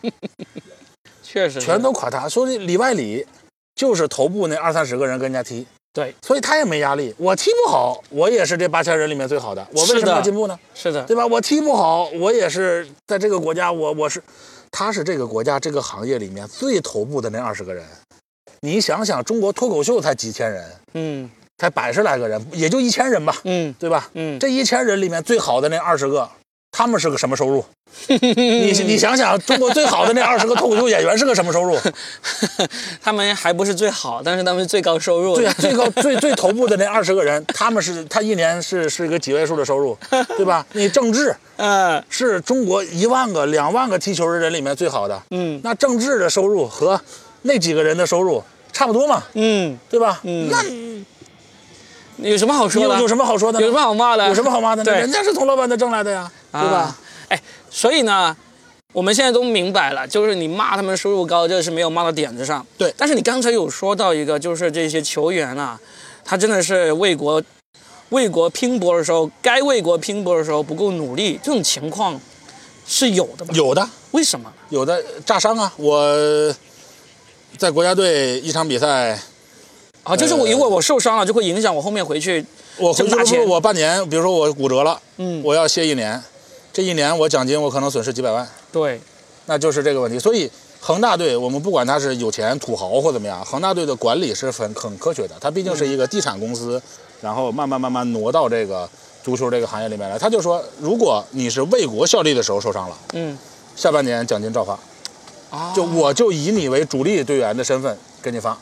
[1.22, 2.28] 确实全都垮塌。
[2.28, 3.26] 说这里外里
[3.74, 7.14] 就是头部那二三十个人跟人家踢，对，所以他也没压力。
[7.16, 10.58] 我踢不好，我也是这八千人里面最好的，我为什么要进步呢？
[10.74, 11.26] 是的，对吧？
[11.26, 14.22] 我踢不好，我也是在这个国家，我我是，
[14.70, 17.84] 他是这个国家这个行业里面最头部的那二十个人。
[18.60, 24.08] 你想想，中国脱口秀才几千人，嗯才百十来个人，也就一千人吧，嗯对吧？
[24.14, 26.26] 嗯，这一千人里面最好的那二十个，
[26.72, 27.62] 他们是个什么收入？
[28.08, 31.76] 你你想想，中国最好的那二十个脱口秀演员是个什么收入？
[33.02, 35.52] 他们还不是最好，但是他们是最高收入对。
[35.54, 39.98] 最 最高最最头部的那二十个人，他们是他一年是是一个几位数的收入，
[40.38, 40.64] 对吧？
[40.72, 46.98] 你郑智嗯是中国一万个、两万个踢球的人里面最好的，嗯那郑智的收入和
[47.42, 48.42] 那几个人的收入
[48.72, 50.20] 差不多嘛，嗯，对吧？
[50.22, 50.62] 嗯那
[52.22, 52.94] 有什么好说的？
[52.94, 53.60] 有有什么好说的？
[53.60, 54.28] 有什么好骂的？
[54.28, 54.90] 有什么好骂的呢？
[54.90, 56.98] 对人家是从老板那挣来的呀，对吧啊？
[57.28, 58.36] 哎，所以呢，
[58.92, 62.66] 我们现在都明白了，就是你骂他们收入高，这是没有骂到点子上。
[62.76, 65.78] 对但是你刚才有说到一个，就是这些球员啊，
[66.24, 67.42] 他真的是为国
[68.10, 72.20] 为国拼搏的时候，该为国拼搏的时候不够努力，这种情况
[72.86, 73.54] 是有的吧？
[73.54, 74.52] 有的为什么？
[74.70, 76.14] 有的炸伤啊，我
[77.56, 79.16] 在国家队一场比赛，
[80.02, 82.44] 啊，就是我如果我受伤了，就会影响我后面回去。
[82.78, 86.22] 我回俱乐部挣大钱我半年，比如说我骨折了，嗯，我要歇一年，
[86.72, 89.00] 这一年我奖金我可能损失几百万，对，
[89.46, 90.18] 那就是这个问题。
[90.18, 95.34] 所以恒大队，我们不管他是有钱土豪或怎么样，恒大队的管理是很很科学的。
[95.38, 96.80] 他毕竟是一个地产公司，
[97.20, 98.88] 然后慢慢慢慢挪到这个
[99.22, 100.18] 足球这个行业里面来。
[100.18, 103.36] 他就说，如果你是为国效力的时候受伤了，嗯，
[103.76, 104.78] 下半年奖金照发，
[105.50, 108.56] 啊，就我就以你为主力队员的身份给你发。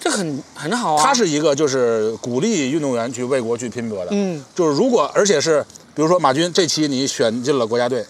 [0.00, 1.04] 这很很好啊。
[1.04, 4.10] 他是一个就是鼓励运动员去为国去拼搏的。
[4.12, 8.04] 嗯就是如果而且是比如说马军这期你选进了国家队，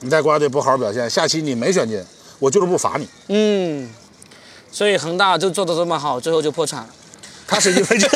[0.00, 2.02] 你在国家队不好好表现，下期你没选进，
[2.38, 3.08] 我俱乐部罚你。
[3.28, 3.90] 嗯，
[4.70, 6.88] 所以恒大就做的这么好，最后就破产了。
[7.46, 8.06] 他是因为这，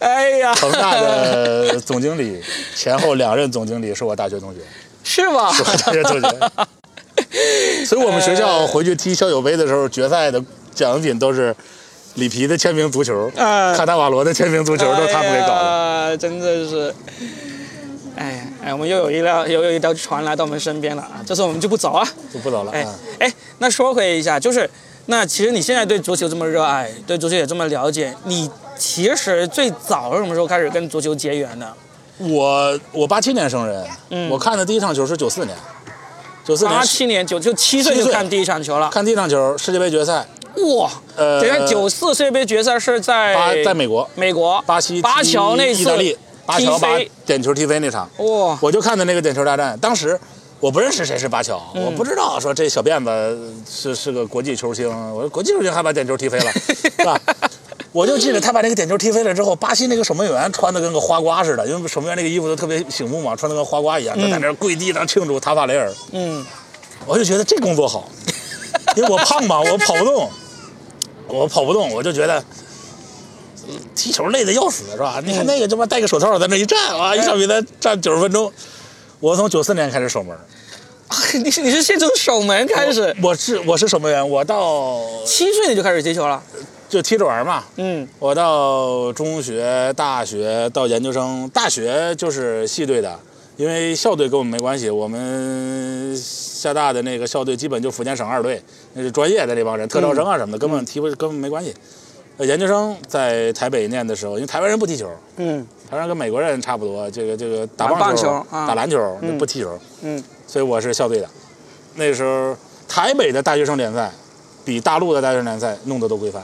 [0.00, 2.42] 哎呀，恒大的总经理
[2.74, 4.60] 前后两任总经理是我大学同学，
[5.04, 5.52] 是吗？
[5.52, 6.28] 是我大学同学。
[7.86, 10.42] 所以我们学校回去踢校友杯的时候，决赛的
[10.74, 11.54] 奖品都是
[12.14, 16.94] 里皮的签名足球，卡纳瓦罗的签名足球都是他们给搞的，真的是。
[18.18, 21.20] 哎哎，我们又有一辆又有一条船来到我们身边了啊！
[21.26, 22.72] 这次我们就不走啊，就不走了。
[22.72, 22.86] 哎
[23.18, 24.68] 哎，那说回一下，就是
[25.04, 31.70] 那其实你现在对足球这么热爱，对足球也这么了解，你其实最早是什么时候开始跟足球结缘的？
[32.16, 35.54] 我我八七年生人，嗯，我看的第一场球是九四年，
[36.46, 40.24] 九四年八七年九就七岁就看第一场球了，看第一场球世界杯决赛。
[40.78, 45.84] 哇，呃，等下九四世界杯决赛是在在美国，美国巴西巴乔那次。
[46.46, 48.56] 巴乔把点球踢飞那场，哇！
[48.60, 49.76] 我就看的那个点球大战。
[49.80, 50.16] 当时
[50.60, 54.88] 我不认识谁是巴乔，我不知道说这小辫子是是个国际球星。
[55.12, 57.20] 我说国际球星还把点球踢飞了，是吧？
[57.96, 65.90] 我就记得他把那个点球踢飞了之后，巴西那个守门员穿的跟个花瓜似的，因为守门员那个衣服都特别醒目嘛，穿的跟花瓜一样，就在那跪地上庆祝塔法雷尔。
[66.12, 66.44] 嗯，
[67.06, 68.06] 我就觉得这工作好，
[68.96, 70.30] 因为我胖嘛，我跑不动，
[71.28, 72.44] 我跑不动，我就觉得。
[73.96, 75.20] 踢球累得要死，是吧？
[75.24, 78.52] 你看那个他妈戴个手套在那一站，啊，一场比赛站九十分钟。
[79.18, 80.36] 我从九四年开始守门，
[81.42, 83.16] 你是你是先从守门开始？
[83.20, 86.40] 我是我是守门员，我到七岁你就开始接球了，
[86.88, 87.64] 就踢着玩嘛。
[87.76, 93.18] 嗯，我到中学、大学到研究生，大学就是系队的，
[93.56, 94.88] 因为校队跟我们没关系。
[94.88, 98.62] 我们厦大的那个校队基本就福建省二队，
[98.94, 101.74] 那是专业的那帮人，特招生啊什么的，根本踢不根本没关系。
[102.38, 111.26] 呃，研究生在台北念的时候，因为台湾人不踢球，嗯，台湾跟美国人差不多，这个这个打棒球、打篮球不踢球，嗯，所以我是校队的。
[111.94, 112.54] 那时候
[112.86, 114.12] 台北的大学生联赛
[114.66, 116.42] 比大陆的大学生联赛弄得都规范，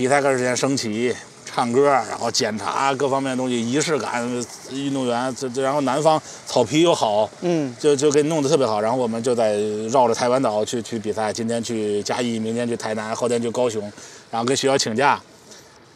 [0.00, 4.26] 比赛开始前升旗、唱歌，然后检查各方面的东西，仪式感，
[4.72, 8.80] 运动员这这，然后南方草皮又好，嗯，就就给弄得特别好。
[8.80, 9.58] 然后我们就在
[9.90, 13.82] 绕着台湾岛去去比赛，今天去嘉义，明天去台南，后天去高雄。
[14.30, 15.20] 然后跟学校请假，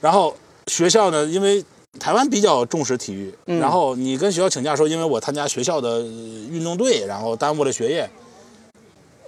[0.02, 0.36] 然后
[0.66, 1.64] 学校呢，因为
[1.98, 8.06] 台湾比较重视体育，然后你跟学校请假说，因为我参加学校的运动队，然后耽误了学业。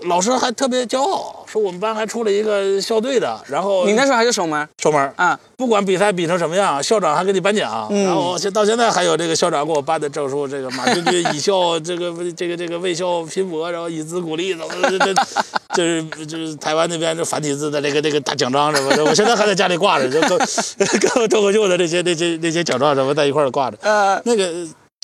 [0.02, 3.40] 老师还特别骄傲，说我们班还出了一个校队的。
[3.48, 4.68] 然后你那时候还是守门？
[4.82, 5.38] 守门啊！
[5.56, 7.88] 不管比赛比成什么样，校长还给你颁奖。
[7.90, 15.14] 然后现到现在还有这个校长给我颁的证书，这个马军军以校 这个这个这个为校拼搏，然后以资鼓励，怎么这这
[15.74, 20.38] 就是就是台湾那边这繁体字的那个那个大奖章什么的，我现在还在家里挂着，就跟
[21.00, 23.78] 跟脱口秀的那些那些那些奖状什么在一块儿挂着。
[23.80, 24.52] 呃，那个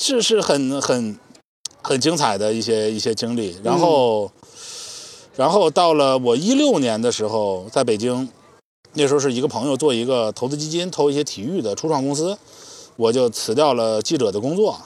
[0.03, 1.19] 是是很很
[1.81, 4.31] 很精彩的一些一些经历，然后。
[5.37, 8.29] 然后到了我一六年的时候，在北京，
[8.93, 12.37] 那时候是一个朋友做一个投资基金，投一些体育的初创公司，
[12.97, 14.79] 我就辞掉了记者的工作，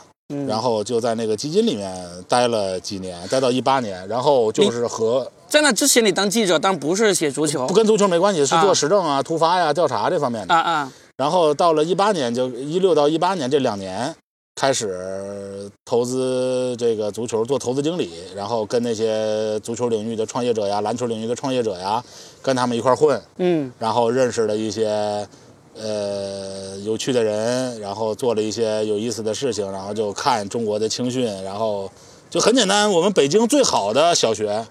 [0.47, 1.93] 然后就在那个基金里面
[2.29, 10.93] 待了几年，待到一八年，然后就是和在那之前你当记者，但不是写足球，不跟足球没关系，是做时政啊、突发呀、调查这方面的啊啊。
[11.17, 14.15] 然后到了一八年，就一六到一八年这两年。
[14.57, 22.03] 开始投资这个足球，做投资经理，然后跟那些足球领域的创业者呀、篮球领域的创业者呀，
[22.41, 25.29] 跟他们一块混，嗯，然后认识了一些
[25.75, 31.93] 呃有趣的人，然后做了一些有意思的事情，然后就看中国的青训，然后
[32.31, 34.67] 就很简单，我们北京最好的小学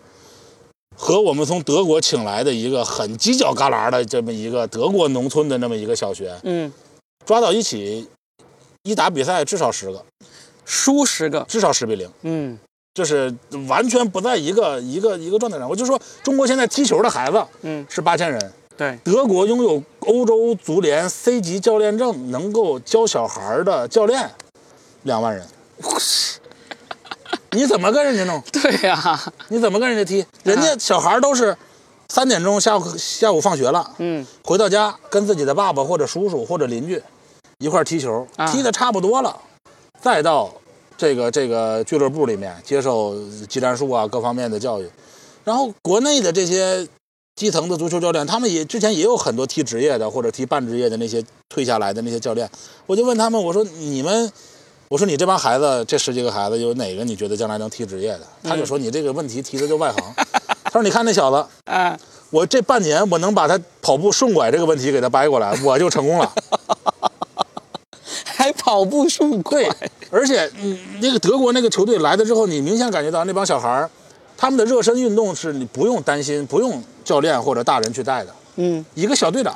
[0.95, 6.73] 和我们从德国请来的一个很犄角旮旯的这么一个德国农村的那么一个小学，嗯，
[7.23, 8.07] 抓到一起。
[8.85, 10.05] 一打比赛至少十个，
[10.63, 12.07] 输十个，至少十比零。
[12.21, 12.57] 嗯，
[12.93, 13.33] 就是
[13.67, 15.67] 完全不在一个一个一个状态上。
[15.67, 18.53] 我就说，中国现在踢球的孩子，嗯，是八千人。
[18.77, 24.29] 对，德国拥有欧洲足联 C 级教练证，能够教小孩的教练，
[25.03, 25.43] 两万人。
[27.51, 28.39] 你怎么跟人家弄？
[28.53, 30.23] 对呀，你怎么跟人家踢？
[30.43, 31.57] 人家小孩都是
[32.09, 37.01] 三点钟下午下午放学了，嗯，回到家跟自己的爸爸或者叔叔或者邻居。
[37.59, 39.35] 一块踢球，踢的差不多了，
[40.01, 40.53] 再到
[40.97, 43.15] 这个这个俱乐部里面接受
[43.47, 44.89] 技战术啊各方面的教育。
[45.43, 46.87] 然后国内的这些
[47.35, 52.49] 基层的足球教练，他们也之前也有很多踢职业的或者踢半职业的那些退下来的那些教练。
[52.85, 54.31] 我就问他们，我说你们，
[54.87, 58.21] 我说你这帮孩子，这十几个孩子有哪个你觉得将来能踢职业的？
[58.43, 60.03] 他就说你这个问题提的就外行。
[60.63, 61.97] 他说你看那小子，啊，
[62.31, 66.33] 我这半年我能把他跑步顺拐这个问题给他掰过来，我就成功了。
[68.35, 69.63] 还跑步顺拐，
[70.11, 73.89] 而且，嗯，那个德国那个球队来了之后，你明显感觉到那帮小孩儿，
[74.35, 78.35] 他们的热身运动是你不用担心，不用教练或者大人去带的。
[78.57, 79.55] 嗯，一个小队长，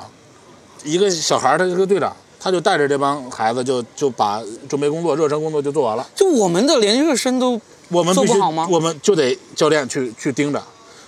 [0.84, 6.07] 一个小孩儿，他是个队长，他就带着这帮孩子，就就把准备工作、热身工作就做完了。
[6.15, 7.59] 就我们的连热身都
[7.89, 8.67] 我们做不好吗？
[8.71, 10.63] 我们就得教练去去盯着，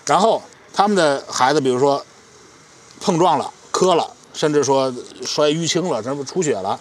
[0.06, 0.42] 然后
[0.74, 2.04] 他们的孩子，比如说
[3.00, 4.94] 碰撞了、磕了，甚至说
[5.26, 6.80] 摔淤青了，什么出血了。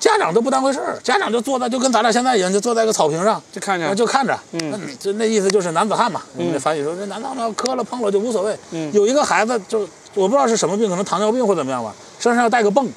[0.00, 6.22] 家长都不当回事儿，家长就坐在就跟咱俩现在一样，就坐在一个草坪上，就看着，就看着，嗯那你就那意思就是男子汉嘛。
[6.34, 8.58] 我们这翻译说这男子汉磕了碰了就无所谓。
[8.70, 9.80] 嗯有一个孩子就
[10.14, 12.88] 我不知道是什么病，可能糖尿病或怎么样吧，身上要带个泵，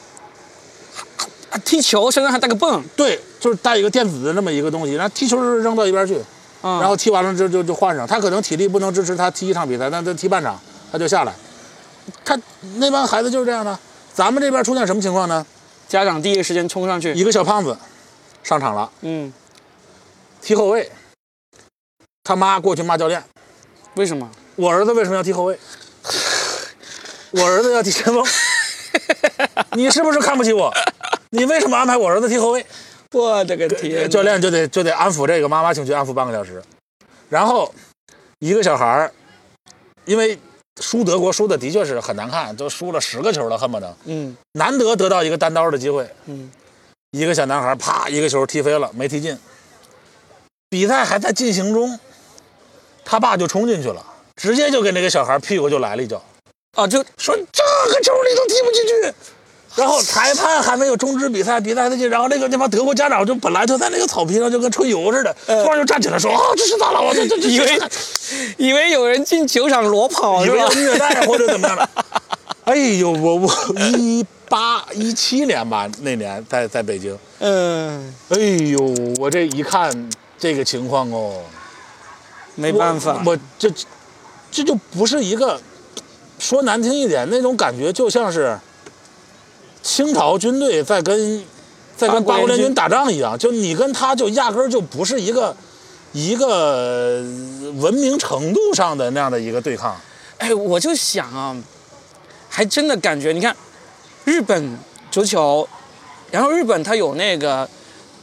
[1.50, 6.16] 啊踢球身上还带个泵，对，就是带一个电子的那么一个东西，然后踢球扔到一边去，
[6.62, 8.08] 啊，然后踢完了之后就就换上。
[8.08, 10.58] 他可能体力不能支持他踢一场比赛，但他踢半场
[10.90, 11.34] 他就下来。
[12.24, 12.40] 他
[12.78, 13.78] 那帮孩子就是这样的。
[14.14, 15.46] 咱们这边出现什么情况呢？
[15.94, 17.78] 家长第一时间冲上去，一个小胖子
[18.42, 19.32] 上场了，嗯，
[20.42, 20.92] 踢后卫，
[22.24, 23.24] 他妈过去骂教练。
[23.94, 24.28] 为什么？
[24.56, 25.60] 我儿子为什么要踢后卫？
[27.30, 28.26] 我儿子要踢前锋。
[29.78, 30.74] 你是不是看不起我？
[31.30, 32.66] 你为什么安排我儿子踢后卫？
[33.12, 34.10] 我的个天！
[34.10, 36.60] 教练就得就得安抚这个，妈妈情绪安抚半个小时。
[37.30, 37.72] 然后
[38.40, 39.14] 一个小孩儿，
[40.06, 40.40] 因为
[40.82, 46.10] 输德国输的的确是很难看，都输了十个球了，恨不得嗯难得得到一个单刀的机会。
[46.26, 46.52] 嗯，
[47.12, 49.38] 一个小男孩啪一个球踢飞了，没踢进。
[50.70, 52.00] 比赛还在进行中，
[53.06, 54.04] 他爸就冲进去了，
[54.36, 56.20] 直接就给那个小孩屁股就来了一脚，
[56.76, 57.64] 啊，就说这
[57.94, 59.14] 个球你都踢不进去。
[59.76, 67.02] 然后裁判还没有终止比赛，比赛还在进，然后那个那帮德国家长就本来就在那个草坪上就跟春游似的，突然就站起来说啊这是咋了？
[67.02, 67.80] 我这这这以为
[68.58, 70.70] 以为有人进球场裸跑以为要？
[70.74, 71.90] 虐待或者怎么样的。
[72.66, 73.50] 哎呦，我我
[73.80, 78.80] 一八一七年吧，那年在在北京，嗯，哎呦，
[79.20, 81.42] 我这一看这个情况哦，
[82.56, 83.70] 没办法，我我这
[84.52, 85.60] 这就不是一个
[86.40, 88.58] 说难听一点，那种感觉就像是
[89.84, 91.44] 清朝军队在跟
[91.96, 95.56] 在跟八国联军打仗一样，就你跟他就压根儿就不是一个
[96.14, 97.22] 一个
[97.76, 99.96] 文明程度上的那样的一个对抗。
[100.38, 101.56] 哎，我就想啊，
[102.50, 103.56] 还真的感觉，你看
[104.24, 104.78] 日本
[105.12, 105.68] 足球，
[106.32, 107.70] 然后日本它有那个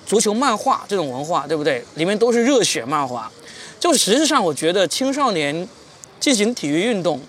[0.06, 1.84] 足球漫画这种文化，对不对？
[1.94, 3.30] 里面都是热血漫画。
[3.78, 5.68] 就实际上，我觉得青少年
[6.18, 7.20] 进行体育运动，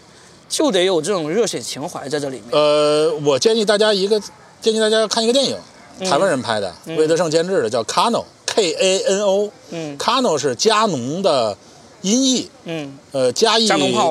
[0.51, 2.49] 就得有这种热血情怀在这里面。
[2.51, 4.21] 呃，我建议大家一个
[4.59, 5.57] 建议大家看一个电影，
[6.05, 9.49] 台湾人拍的，魏德胜监制的，叫《Kano》，K A N O。
[9.69, 11.57] 嗯，Kano 是加农的
[12.01, 13.65] 音译，嗯呃，嘉义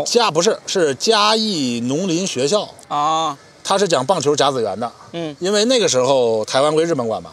[0.07, 4.91] 加不是是嘉义农林学校，啊他是讲棒球甲子园的。
[5.13, 7.33] 嗯因为那个时候台湾归日本管嘛，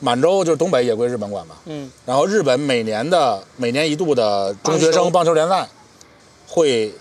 [0.00, 1.54] 满洲就是东北也归日本管嘛。
[1.66, 5.68] 嗯然后日本每年的每年一度的中学生棒球联赛，
[6.48, 6.92] 会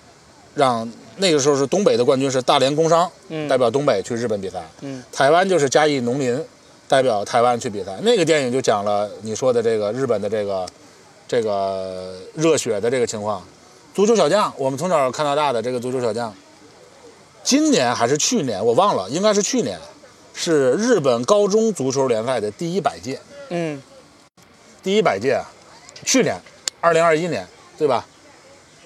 [0.53, 4.63] 让那个时候是东北的冠军是大连工商，嗯代表东北去日本比赛。
[4.81, 6.43] 嗯台湾就是嘉义农林，
[6.87, 7.97] 代表台湾去比赛。
[8.01, 10.65] 那个电影就讲了你说的这个日本的这个
[11.27, 13.43] 这个热血的这个情况。
[13.93, 16.33] 足球小将，我们从小看到大的这个足球小将，
[17.43, 19.79] 今年还是去年我忘了，应该是去年，
[20.33, 23.19] 是日本高中足球联赛的第一百届。
[23.49, 23.81] 嗯
[24.83, 25.43] 第一百届啊，
[26.05, 26.39] 去年，
[26.79, 27.45] 二零二一年，
[27.77, 28.05] 对吧？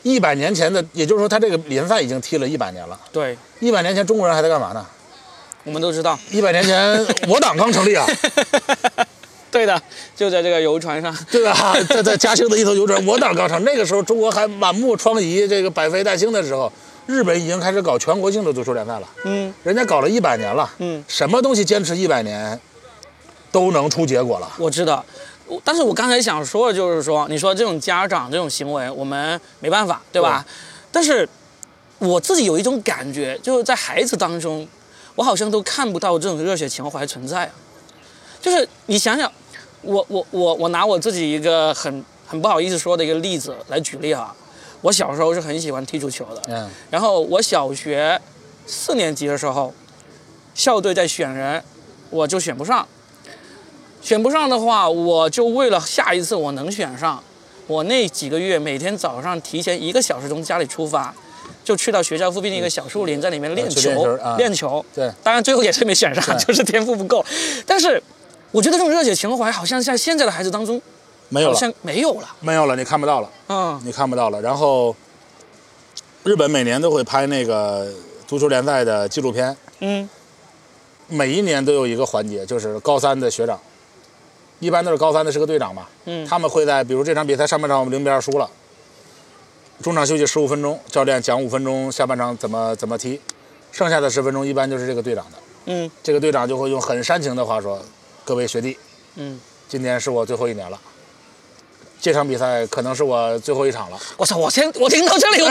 [0.04, 3.00] 一百年前的，也就是说，他这个联赛已经踢了一百年了。
[3.12, 4.86] 对，一百年前中国人还在干嘛呢？
[5.64, 6.18] 我们都知道。
[6.32, 8.06] 一百年前我党刚成立啊，
[9.52, 9.80] 对的，
[10.16, 11.16] 就在这个游船上。
[11.30, 11.76] 对吧？
[11.88, 16.72] 在在嘉兴的一艘游船，我党刚成，那个时候中国还满目疮痍，这个百废待兴的时候，
[17.06, 19.08] 日本已经开始搞全国性的足球联赛了。
[19.26, 22.60] 嗯人家搞了一百年了，嗯，什么东西坚持一百年，
[23.52, 24.52] 都能出结果了。
[24.58, 25.06] 我知道，我
[25.64, 30.46] 但是我刚才想说的就是说，你说这种家长这种行为，我们没办法，对吧？
[30.92, 31.28] 但是
[32.00, 34.68] 我自己有一种感觉，就是在孩子当中，
[35.16, 37.52] 我好像都看不到这种热血情怀存在啊。
[38.42, 39.32] 就是你想想，
[39.82, 44.36] 我我我我拿我自己一个很很不好意思说的一个例子来举例啊。
[44.82, 48.20] 我小时候是很喜欢踢足球的，嗯然后我小学
[48.66, 49.72] 四年级的时候，
[50.56, 51.64] 校队在选人，
[52.10, 52.88] 我就选不上。
[54.02, 57.24] 选不上的话，我就为了下一次我能选上，
[57.68, 61.14] 我那几个月每天早上提前一个小时从家里出发，
[61.64, 64.84] 就去到学校附近的一个小树林，在里面练球练球。
[64.94, 67.24] 对，当然最后也是没选上，就是天赋不够。
[67.66, 68.02] 但是
[68.52, 70.82] 我觉得这种热血情怀好像在现在的孩子当中
[71.30, 72.28] 没有了，好像没有了。
[72.40, 73.30] 没有了，你看不到了。
[73.48, 74.42] 嗯你看不到了。
[74.42, 74.96] 然后，
[76.24, 77.88] 日本每年都会拍那个
[78.28, 80.10] 足球联赛的纪录片，嗯
[81.08, 83.60] 每一年都有一个环节，就是高三的学长，
[84.62, 88.50] 一般都是高三的是个队长嘛，嗯他们会在比如这场比赛上半场我们零比二输了，
[89.82, 93.20] 中场休息十五分钟，教练讲五分钟下半场怎么怎么踢，
[93.72, 95.38] 剩下的十分钟一般就是这个队长的。
[95.66, 97.82] 嗯，这个队长就会用很煽情的话说
[98.24, 98.78] ：“各位学弟，
[99.16, 100.80] 嗯，今天是我最后一年了。”
[102.02, 103.98] 这场比赛可能是我最后一场了。
[104.18, 104.36] 我操！
[104.36, 105.50] 我先我听到这里，我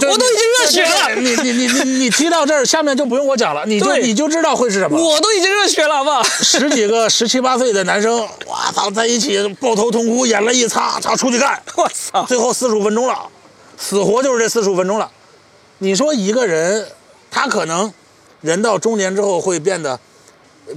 [0.00, 1.14] 都我都已经热血了。
[1.14, 5.00] 你你你你你提到这儿，下面就不用我讲了，你就你就知道会是什么。
[5.00, 6.20] 我都已经热血了，好不好？
[6.24, 11.62] 十几个 十七八岁的男生，我操，在一起抱头痛哭，眼泪一擦，操，出去干！
[11.76, 12.24] 我操！
[12.24, 13.28] 最后四十五分钟了，
[13.78, 15.08] 死活就是这四十五分钟了。
[15.78, 16.88] 你说一个人，
[17.30, 17.92] 他可能
[18.40, 20.00] 人到中年之后会变得。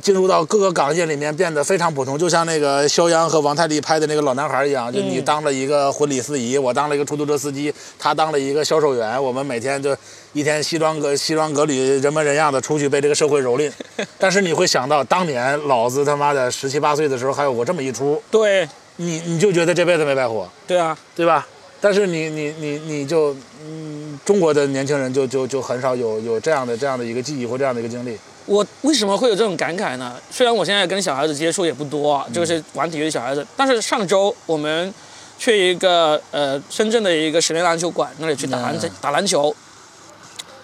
[0.01, 9.95] 进入到各个岗业里面变得非常普通，就像那个肖央和王太利拍的那个老男孩一样，就你当了一个婚礼司仪，我当了一个出租车司机，他当了一个销售员，我们每天就
[10.33, 13.71] 一天西装革西装革履、人模人样的出去被这个社会蹂躏。
[14.19, 18.67] 但是你会想到，当年老子他妈的十七八岁的时候还有过这么一出，对，
[18.97, 21.47] 你你就觉得这辈子没白活，对啊，对吧？
[21.81, 28.17] 但是你你你你就嗯，中国的年轻人就就就很少有有这样的这样的一个记忆或这样的一个经历。
[28.45, 30.15] 我为什么会有这种感慨呢？
[30.29, 34.93] 虽然我现在跟小孩子接触也不多，就是玩体育的小孩子，但是上周我们
[35.39, 39.55] 去一个呃深圳的一个室内篮球馆那里去打篮打篮球，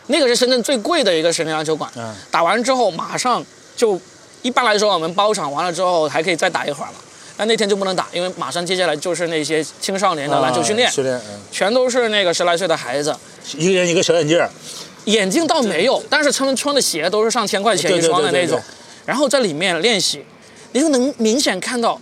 [0.08, 1.92] 那个是深圳最贵的一个室内篮球馆。
[1.96, 3.44] 嗯打完之后马上
[3.76, 4.00] 就，
[4.44, 7.00] 一般来说我们包场完了之后还可以再打一会儿嘛，
[7.36, 11.20] 但那天就不能打，因为马上接下来就是那些青少年的篮球训练，训练，
[11.52, 13.16] 全都是那个十来岁的孩子，
[13.58, 14.40] 一个人一个小眼镜。
[15.06, 18.60] 眼镜倒没有，但是他们穿的鞋都是上千块钱一双的那种，
[19.06, 20.24] 然后在里面练习，
[20.74, 22.00] 你就能明显看到，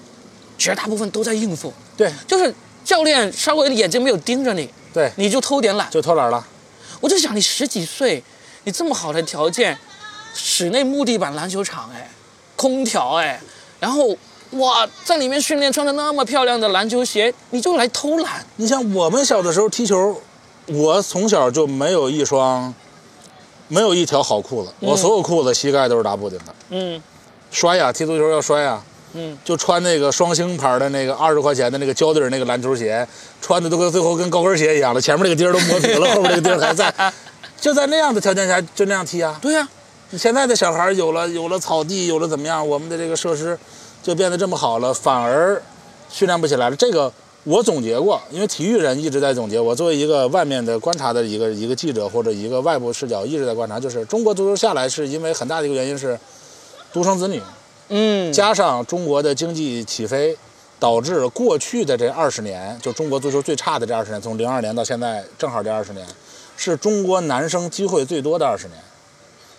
[0.58, 1.74] 绝大部分都在应付。
[1.96, 6.46] 对，就是教练稍微眼睛没有盯着你，对，你就偷点懒，就偷懒了。
[7.00, 8.22] 我就想，你十几岁，
[8.66, 9.78] 你这么好的条件，
[10.34, 12.10] 室内木地板篮球场，哎，
[12.58, 13.40] 空调，哎，
[13.80, 14.18] 然后
[14.52, 18.46] 哇，在里面训练，穿着那么漂亮的篮球鞋，你就来偷懒。
[18.58, 20.22] 你像我们小的时候踢球，
[20.68, 22.74] 我从小就没有一双。
[23.70, 26.46] 没有一条好裤子，我所有裤子膝盖都是打补丁的。
[26.72, 27.02] 嗯，
[27.52, 28.82] 摔呀，踢足球要摔呀。
[29.14, 33.08] 嗯，就穿那个双星牌的那个二十块钱的那个胶底那个篮球鞋，
[33.42, 36.94] 穿的都跟最后跟高跟鞋一样了，前面那个钉儿都磨平了， 后面那个钉儿还在。
[37.60, 39.38] 就在那样的条件下就那样踢啊。
[39.42, 39.68] 对呀，
[40.18, 43.58] 现在的小孩有了有了草地，有了怎么样，我们的这个设施
[44.04, 45.62] 就变得这么好了，反而
[46.10, 46.76] 训练不起来了。
[46.76, 47.12] 这个。
[47.46, 49.58] 我总结过，因为体育人一直在总结。
[49.60, 56.20] 我作为一个外面的观察的一个一个记者或者一个外部视角，一直在观察，就是中国足球下来是因为很大的一个原因是
[56.92, 57.42] 独生子女，
[57.88, 60.38] 嗯，加上中国的经济起飞，
[60.80, 66.06] 导致过去的这二十年，就中国足球最差的这二十年，从零二年到现在正好这二十年，
[66.58, 68.78] 是中国男生机会最多的二十年。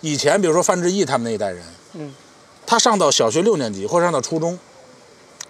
[0.01, 1.63] 以前比如说范志毅他们那一代人，
[1.93, 2.13] 嗯，
[2.67, 4.57] 他上到小学六年级或者上到初中，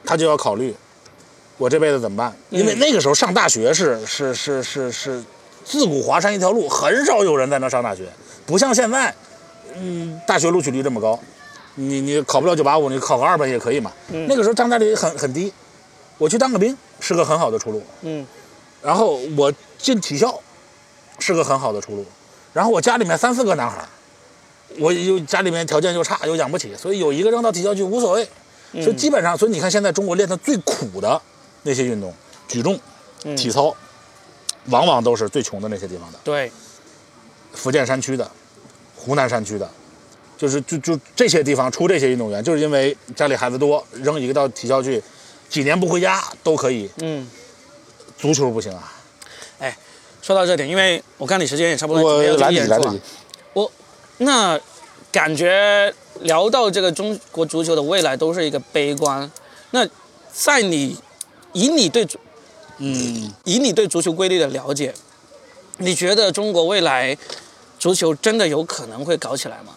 [0.05, 0.73] 他就要考虑。
[1.61, 2.35] 我这辈子怎么办？
[2.49, 5.23] 因为那个时候上大学是是是是是，
[5.63, 8.09] 自古华山一条路，很少有人在那上大学，
[8.47, 9.13] 不像现在，
[9.75, 11.19] 嗯，大学录取率这么高，
[11.75, 13.91] 你你考不了九八五，你考个二本也可以嘛。
[14.07, 15.53] 那个时候上大率很很低，
[16.17, 17.83] 我去当个兵是个很好的出路。
[18.01, 18.25] 嗯，
[18.81, 20.39] 然后我进体校
[21.19, 22.03] 是个很好的出路，
[22.53, 23.87] 然后我家里面三四个男孩，
[24.79, 28.27] 我又家里面条件又差又养不起，所以有一个扔到体校去无所谓。
[28.73, 31.21] 所以基本上，所以你看现在中国练的最苦的。
[31.63, 32.13] 那些运动，
[32.47, 32.79] 举重、
[33.35, 33.75] 体操，
[34.65, 36.19] 往往都是最穷的那些地方的。
[36.23, 36.51] 对，
[37.53, 38.29] 福建山区的，
[38.95, 39.69] 湖南山区的，
[40.37, 45.01] 就是就就这些地方出这些运动员，就是因为家里孩子多，扔一个到体校去，
[45.49, 46.89] 几年不回家都可以。
[46.97, 47.29] 嗯，
[48.17, 48.91] 足球不行啊。
[49.59, 49.77] 哎，
[50.21, 52.99] 说到这点，因为我看你时间也差不多，我来你来你。
[53.53, 53.71] 我
[54.17, 54.59] 那
[55.11, 59.31] 感觉聊到这个中国足球的未来都是一个悲观。
[59.69, 59.87] 那
[60.33, 60.97] 在你。
[61.53, 62.17] 以你对足，
[62.77, 64.93] 嗯，以你对足球规律的了解，
[65.77, 67.17] 你觉得中国未来
[67.79, 69.75] 足球真的有可能会搞起来吗？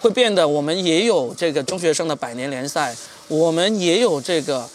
[0.00, 2.96] 会变得我们也有这个中学生的百年联赛，
[3.28, 4.68] 我们也有这个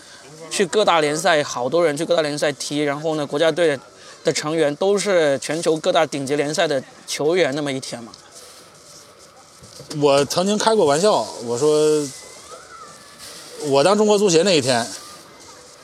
[0.52, 3.80] 去各大联赛，好多人去各大联赛踢，然后呢，国家队
[4.24, 8.12] 的成员都是全球各大顶级联赛的球员那么一天吗？
[10.00, 12.08] 我曾经开过玩笑，我说
[13.70, 14.86] 我当中国足协那一天。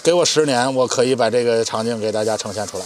[0.04, 2.86] 给我十年，我可以把这个场景给大家呈现出来。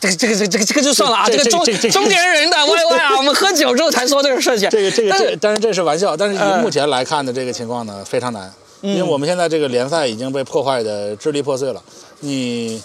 [0.00, 1.26] 这个、这个、这、这个、这个就算了啊！
[1.26, 4.70] 这个中中年人的 YY 啊，我们喝酒之后才说这个事情。
[4.70, 6.16] 这个、这个、这，但是这是玩笑。
[6.16, 11.82] 但是以目前来看的这个情况呢，非常难，因为我们现在这个联赛已经被破坏的支离破碎了。
[12.20, 12.80] 你，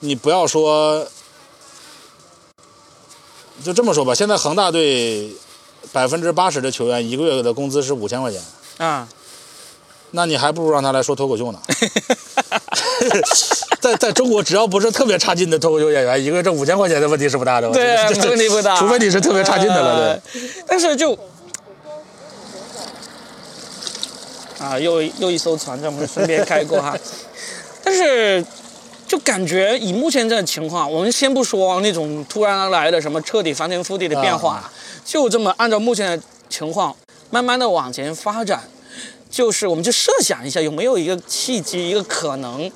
[0.00, 1.06] 你不要说，
[3.62, 4.12] 就这么说吧。
[4.12, 5.30] 现在恒大队
[5.92, 8.40] 百分之八十的球员一个月的工资是五千块钱
[8.78, 9.08] 啊。
[10.12, 11.60] 那你还不如让他来说脱口秀呢。
[13.80, 17.70] 在在中国，只要不是特别差劲的脱口秀演员，一个月挣五千块钱的问题是不大的。
[17.70, 17.96] 对，
[18.28, 18.76] 问题不大。
[18.76, 20.40] 除非你是特别差劲的了，对。
[20.66, 21.16] 但是就
[24.58, 26.96] 啊，又又一艘船在，我们身边开过哈。
[27.82, 28.44] 但是
[29.06, 34.70] 就感觉以目前这个情况，我们先不说那种突然而来的什么彻底翻天覆地的变化，
[35.04, 36.94] 就这么按照目前的情况，
[37.30, 38.62] 慢慢的往前发展。
[39.30, 42.68] 就是我们就设想一下，有没有一个契机，一个可能，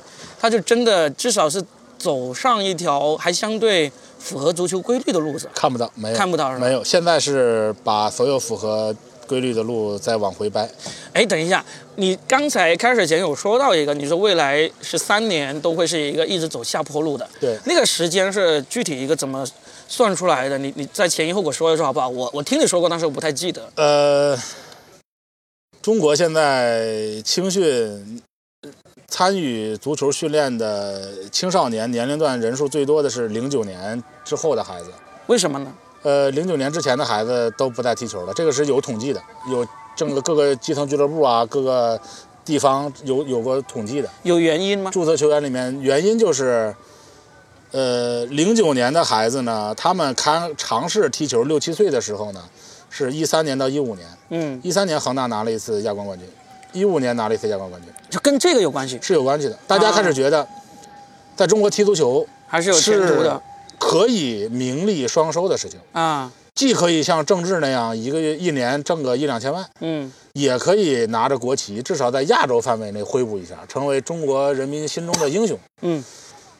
[0.45, 1.65] 他就真的至少是
[1.97, 5.49] 走上一条还相对符合足球规律的路子。
[5.55, 6.67] 看不到，没有，看不到是吧？
[6.67, 8.95] 没有，现在是把所有符合
[9.27, 10.69] 规律的路再往回掰。
[11.15, 11.65] 哎，等一下，
[11.97, 17.27] 你刚才开始前有说到一个，你说未来是三年都会是一个一直走下坡路的。
[17.41, 19.47] 对，那个时间是具体一个怎么
[19.89, 20.59] 算出来的？
[20.59, 22.07] 你你在前因后果说一说好不好？
[22.07, 23.73] 我我听你说过，但是我不太记得。
[23.77, 24.39] 呃。
[25.81, 28.23] 中国现在青训
[29.09, 34.91] 参与足球训练的青少年年龄段人数最多的是零九年之后的孩子，
[35.27, 35.73] 为什么呢？
[36.03, 42.01] 呃，零九年之前的孩子都不再踢球了，这个是有统计的，有整个各个基层俱乐部啊，各个
[42.45, 44.09] 地方有有过统计的。
[44.23, 44.91] 有原因吗？
[44.91, 46.75] 注册球员里面原因就是，
[47.73, 52.43] 呃，零九年的孩子呢，他们开尝试踢球六七岁的时候呢。
[52.97, 56.29] 是一三年到一五年，嗯，一三年恒大拿了一次亚冠冠军，
[56.75, 59.59] 一五年拿了一次亚冠冠军，就跟这个有关系，是有关系的。
[59.67, 60.47] 大家开始觉得，
[61.35, 63.41] 在中国踢足球还是有前途的，
[63.79, 76.05] 可以名利双收的事情啊，既可以像郑智那样一个月一年挣个一两千万，嗯，也可以拿着国旗，至少在亚洲范围内挥舞一下，成为中国人民心中的英雄，嗯。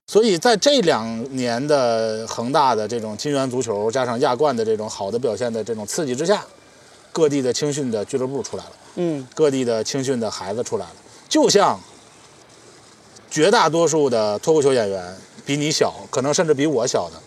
[0.07, 6.45] 所以在这两年的恒大的这种金元足球加上亚冠的这种好的表现的这种刺激之下，
[7.11, 10.93] 各地的青训的俱乐部出来了，嗯，各地的青训的孩子出来了，
[11.29, 11.79] 就像
[13.31, 17.21] 绝大多数的脱口秀演员比你小，可能甚至比我小的，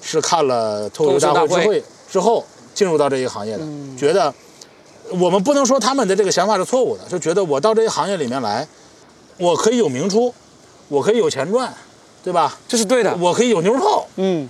[0.00, 2.44] 是看了脱口秀大会之会之后
[2.74, 3.64] 进入到这一行业的，
[3.96, 4.32] 觉得
[5.10, 8.66] 我们不能说他们的这个想法是错误的，就觉得我到这一行业里面来，
[9.38, 10.34] 我可以有名出，
[10.88, 11.72] 我可以有钱赚。
[12.20, 12.58] 对吧？
[12.66, 14.06] 这是对的，我可以有妞泡。
[14.16, 14.46] 嗯，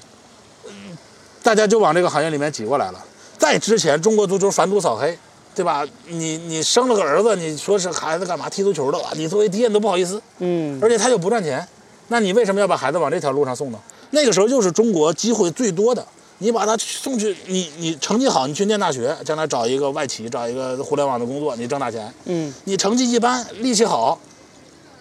[1.45, 3.05] 大家就往这个行业里面挤过来了。
[3.37, 5.17] 在之前，中国足球反赌扫黑，
[5.59, 5.85] 对吧？
[6.07, 8.99] 你你生了个儿子，你说是孩子干嘛踢足球的？
[9.17, 10.23] 你作为爹你都不好意思。
[10.39, 11.67] 嗯，而且他又不赚钱，
[12.07, 13.79] 那你为什么要把孩子往这条路上送呢？
[14.11, 16.07] 那个时候就是中国机会最多的，
[16.39, 22.15] 你把他送去，你你成绩好，你去念大学，将来找一个外企，找一个互联网的工作，你挣大钱。
[22.27, 24.21] 嗯，你成绩一般，力气好，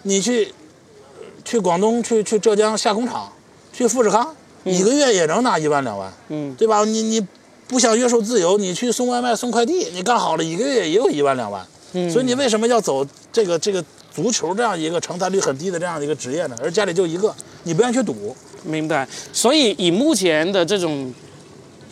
[0.02, 0.52] 你去。
[1.44, 3.32] 去广东，去去浙江下工厂，
[3.72, 6.84] 去富士康，一个月也能拿一万两万，嗯，对吧？
[6.84, 7.26] 你你
[7.68, 16.56] 不想约束自由，你去送外卖送快递，你干好了一个月也有一万两万，嗯，所以你为什么要走这个这个足球这样一个成才率很低的这样的一个职业呢？
[16.60, 17.32] 而家里就一个，
[17.64, 19.06] 你不愿意去赌，明白？
[19.32, 21.12] 所以以目前的这种，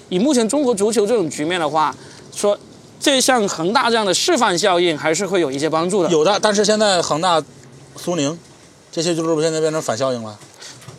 [0.08, 1.94] 以目前中国足球这种局面的话，
[2.34, 2.58] 说
[2.98, 6.10] 这像恒大这样的示范效应还是会有一些帮助的。
[6.10, 7.42] 有的，但是现在恒大、
[7.96, 8.36] 苏宁。
[8.92, 10.38] 这些俱乐部现在变成反效应了，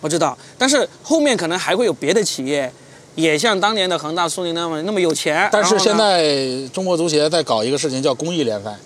[0.02, 2.72] 我知道，但是后面可能还会有别的企业，
[3.18, 5.50] 也像当年的恒大、苏宁那么那么有钱。
[5.52, 8.78] 但是现在中国足协在搞一个事情，叫公益联赛，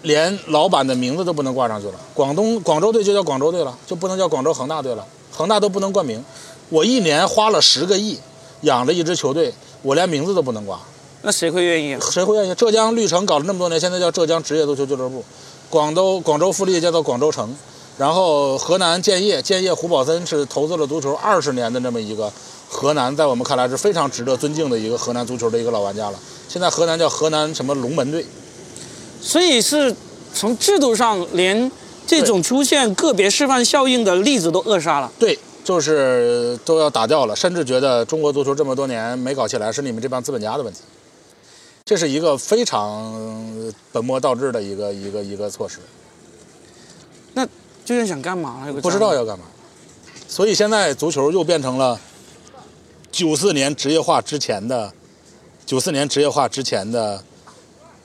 [0.00, 1.94] 连老板的名字都不能挂上去了。
[2.14, 6.24] 广东广州队就叫广州队了，就不能叫广州恒大队了，恒大都不能冠名。
[6.70, 8.18] 我一年花了十个亿
[8.62, 9.52] 养了一支球队，
[9.82, 10.80] 我连名字都不能挂，
[11.20, 11.98] 那谁会愿意？
[12.00, 12.54] 谁会愿意？
[12.54, 15.22] 浙江绿城搞了那么多年，现在叫浙江职业足球俱乐部，
[15.68, 17.54] 广州广州富力叫做广州城。
[17.96, 22.32] 然后河南建业，建业胡宝森是投资了足球二十年的这么一个
[22.68, 26.18] 河南，在我们看来是非常值得尊敬的一个河南足球的一个老玩家了。
[26.48, 28.24] 现在河南叫河南什么龙门队，
[29.20, 29.94] 所以是
[30.34, 31.70] 从制度上连
[32.06, 35.10] 这种出现个别示范效应的例子都扼杀了。
[35.18, 40.80] 对，就是都要打掉了，甚至觉得中国足球这么多年没搞起来是你们这帮资本家的问题，
[41.84, 43.14] 这是一个非常
[43.92, 45.78] 本末倒置的一个一个一个措施。
[47.34, 47.46] 那。
[47.84, 48.66] 究竟想干嘛？
[48.80, 49.44] 不知道要干嘛，
[50.26, 52.00] 所以现在足球又变成了
[53.14, 54.92] 九四年职业化之前的
[55.64, 57.22] 九四年职业化之前的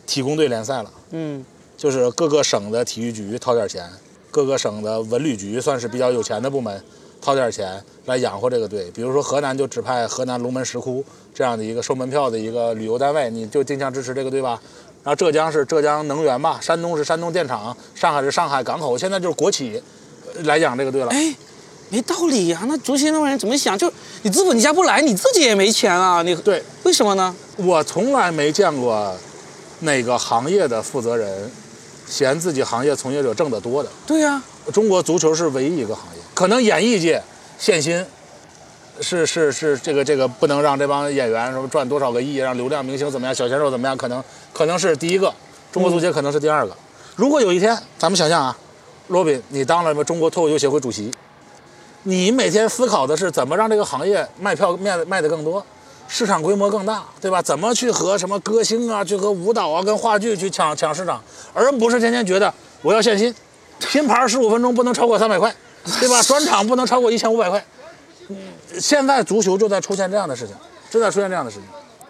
[0.06, 0.92] 体工队联赛了。
[1.10, 1.44] 嗯，
[1.76, 3.90] 就是各个省的体育局掏点钱，
[4.30, 6.84] 各个省的文旅局算是比较有钱的部门，
[7.20, 8.92] 掏点钱来养活这个队。
[8.92, 11.04] 比如说河南就指派河南龙门石窟
[11.34, 14.62] 这样的一个收门票的一个旅游单位，你就定向支持这个队吧。
[15.04, 19.82] 然后浙江是浙江能源吧，山东是山东电厂，上海是上海港口，现在就是国企
[20.44, 21.08] 来养这个队了。
[21.10, 21.34] 哎，
[21.90, 22.62] 没道理呀！
[22.68, 23.78] 那足协那帮人怎么想？
[23.78, 26.22] 就你资本家不来，你自己也没钱啊！
[26.22, 27.36] 你对，为什么呢？
[27.58, 29.16] 我从来没见过
[29.80, 31.52] 哪个行业的负责人
[32.08, 33.90] 嫌自己行业从业者挣得多的。
[34.06, 37.22] 对呀，中国足球是唯一一个行业，可能演艺界
[37.58, 38.06] 限薪，
[39.02, 44.24] 是是是这个这个不能让这帮演员什么赚多少个亿，让流量明星怎么样，小鲜肉怎么样，可能
[44.54, 45.34] 可能是第一个，
[45.72, 46.76] 中国足协可能是第二个。
[47.16, 48.58] 如果有一天，咱们想象啊，
[49.08, 51.12] 罗宾你当了什么中国脱口秀协会主席，
[52.04, 55.64] 你每天思考的是怎么让这个行业卖票卖卖的更多，
[56.08, 57.42] 市场规模更大，对吧？
[57.42, 61.22] 怎么去和什么歌星啊，去和舞蹈啊，跟话剧去抢抢市场，
[61.54, 63.34] 而不是天天觉得我要限薪，
[63.80, 65.54] 拼盘十五分钟不能超过三百块，
[66.00, 66.22] 对吧？
[66.24, 67.64] 专场不能超过一千五百块。
[68.80, 70.56] 现在足球就在出现这样的事情，
[70.90, 71.66] 正在出现这样的事情。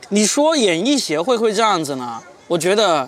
[0.09, 2.21] 你说演艺协会会这样子呢？
[2.47, 3.07] 我觉得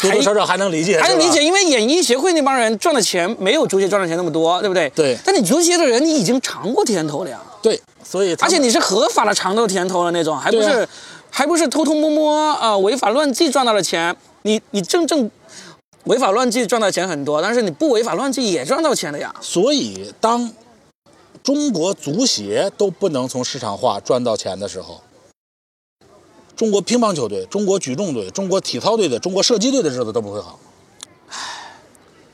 [0.00, 4.90] 多多少少还能理解，还能理解，因为演艺协会那帮人赚的钱没有足协赚的钱那么多，对不对？
[4.94, 5.16] 对。
[5.24, 7.40] 但你足协的人，你已经尝过甜头了呀。
[7.62, 10.88] 对，所以而且你是合法的尝到甜头的那种，还不是，
[11.30, 14.14] 还不是偷偷摸摸啊违法乱纪赚到的钱。
[14.42, 15.30] 你你正正
[16.04, 19.34] 违法乱纪赚到钱很多，但是你不违法乱纪也赚到钱了呀。
[19.40, 20.52] 所以当。
[21.42, 24.98] 中国足协都不能从市场化赚到钱的时候，
[26.56, 30.58] 中国乒乓球队、中国举重队、中国体操队的、中国射击队的日子都不会好。
[31.28, 31.36] 唉，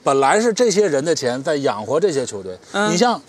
[0.02, 2.58] 本来是这些人的钱在养活这些球队。
[2.90, 3.20] 你像，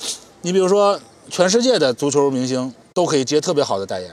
[0.41, 4.11] 你比如说，全世界的足球明星都可以接特别好的代言，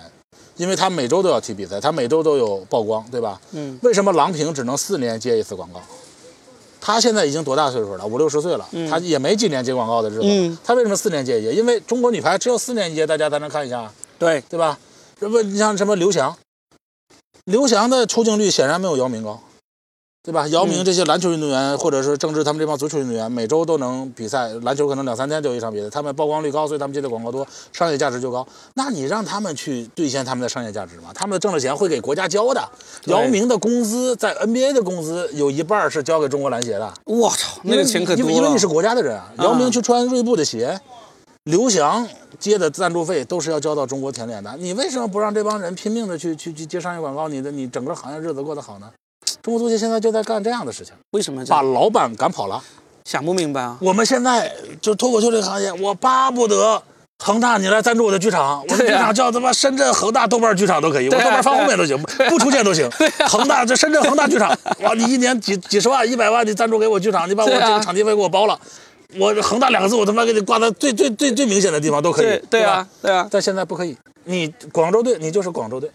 [0.57, 3.41] 因为他每周都要踢比赛，他每周都有曝光，对吧？
[3.53, 3.79] 嗯。
[3.83, 5.81] 为什么郎平只能四年接一次广告？
[6.81, 8.07] 他现在已经多大岁数了？
[8.07, 10.59] 五六十岁了，他也没几年接广告的日子。
[10.65, 11.53] 他为什么四年接一届？
[11.53, 13.93] 因为中国女排只有四年一届，大家才能看一下。
[14.17, 14.79] 对，对吧？
[15.21, 16.35] 这不，你像什么刘翔，
[17.49, 19.41] 刘翔的出镜率显然没有姚明高。
[20.23, 20.47] 对吧？
[20.49, 24.49] 姚明这些篮球运动员，或者是郑智他们这帮足球运动员，每周都能比赛。
[24.61, 28.47] 篮球可能两三天就一场比赛，他们曝光率高，所以他们接的广告多，商业价值就高。
[28.75, 31.09] 那你让他们去兑现他们的商业价值吗？
[31.15, 32.63] 他们挣的钱会给国家交的。
[33.07, 36.93] 姚明的工资在 NBA 的工资有一半是交给中国篮协的。
[37.05, 39.33] 我操，那个钱可多了因为你是国家的人啊。
[39.39, 40.79] 姚明去穿锐步的鞋，
[41.49, 42.07] 刘翔
[42.39, 44.55] 接的赞助费都是要交到中国田联的。
[44.59, 47.27] 你为什么不让这帮人拼命的去去去接商业广告？
[47.27, 48.91] 你的你整个行业日子过得好呢？
[49.41, 52.63] 中国足协现在就在干这样的事情，为什么把老板赶跑了？
[53.05, 53.79] 想不明白啊！
[53.81, 56.83] 我们现在就脱口秀这个行业，我巴不得
[57.25, 61.97] 恒大你来赞助我的剧场， 我的剧场叫他妈深圳恒大豆瓣剧场都可以，我豆瓣放后面都行，
[62.29, 62.87] 不出现都行。
[63.27, 64.51] 恒大这深圳恒大剧场，
[64.83, 68.61] 哇，你一年几几十万、一百万你赞助给我剧场，你把我这个场地费给我包了，
[69.17, 73.27] 我恒大两个字我他妈给你挂在最最最最明显的地方都可以，对啊，对啊。
[73.31, 75.91] 但现在不可以，你广州队你就是广州队。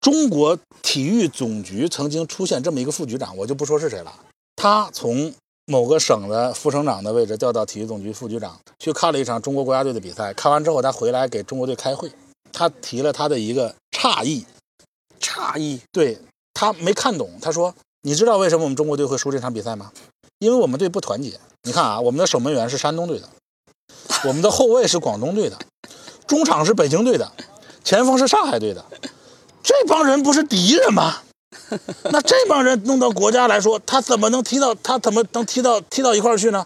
[0.00, 4.14] 中国体育总局曾经出现这么一个副局长，我就不说是谁了。
[4.54, 5.34] 他从
[5.66, 10.32] 某个省的副省长的位置调到体育总局副局长，去看了一场中国国家队的比赛。
[10.32, 12.12] 看完之后，他回来给中国队开会，
[12.52, 14.46] 他提了他的一个诧异。
[15.20, 15.80] 诧异？
[15.90, 16.16] 对
[16.54, 17.28] 他没看懂。
[17.42, 19.90] 他说：“你知道为什么我们中国队会输这场比赛吗？
[20.38, 21.38] 因为我们队不团结。
[21.62, 23.28] 你看啊，我们的守门员是山东队的，
[24.24, 25.58] 我们的后卫是广东队的，
[26.26, 27.30] 中场是北京队的，
[27.82, 28.84] 前锋是上海队的。”
[29.62, 31.16] 这帮人不是敌人吗？
[32.04, 34.72] 那这帮人弄到国家来说，他怎么能踢到？
[34.76, 36.64] 他怎么能踢到踢到一块儿去呢？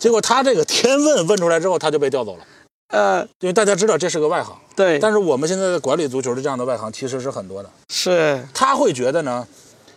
[0.00, 2.44] 结果他这个天问问出来之后，他就被调走了。
[2.88, 4.56] 呃，因为大家知道这是个外行。
[4.74, 4.98] 对。
[4.98, 7.70] 但是我们现在的管理足球的这样的外行其实是很多的。
[7.90, 8.44] 是。
[8.52, 9.46] 他会觉得呢，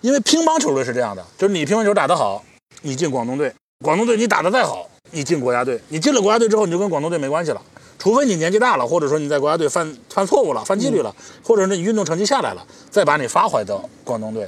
[0.01, 2.43] 因为乒乓球队是这样的，就是你乒乓球打得好，
[2.81, 3.49] 你进广东队；
[3.83, 5.79] 广东队你打得再好，你进国家队。
[5.89, 7.61] 你进了国家队之后，你就跟广东队没关系了。
[7.97, 14.47] 除非你年纪大了，或者说你在国家队犯犯错误了、犯纪律了，或者是你运动成绩下来了，再把你发回到广东队。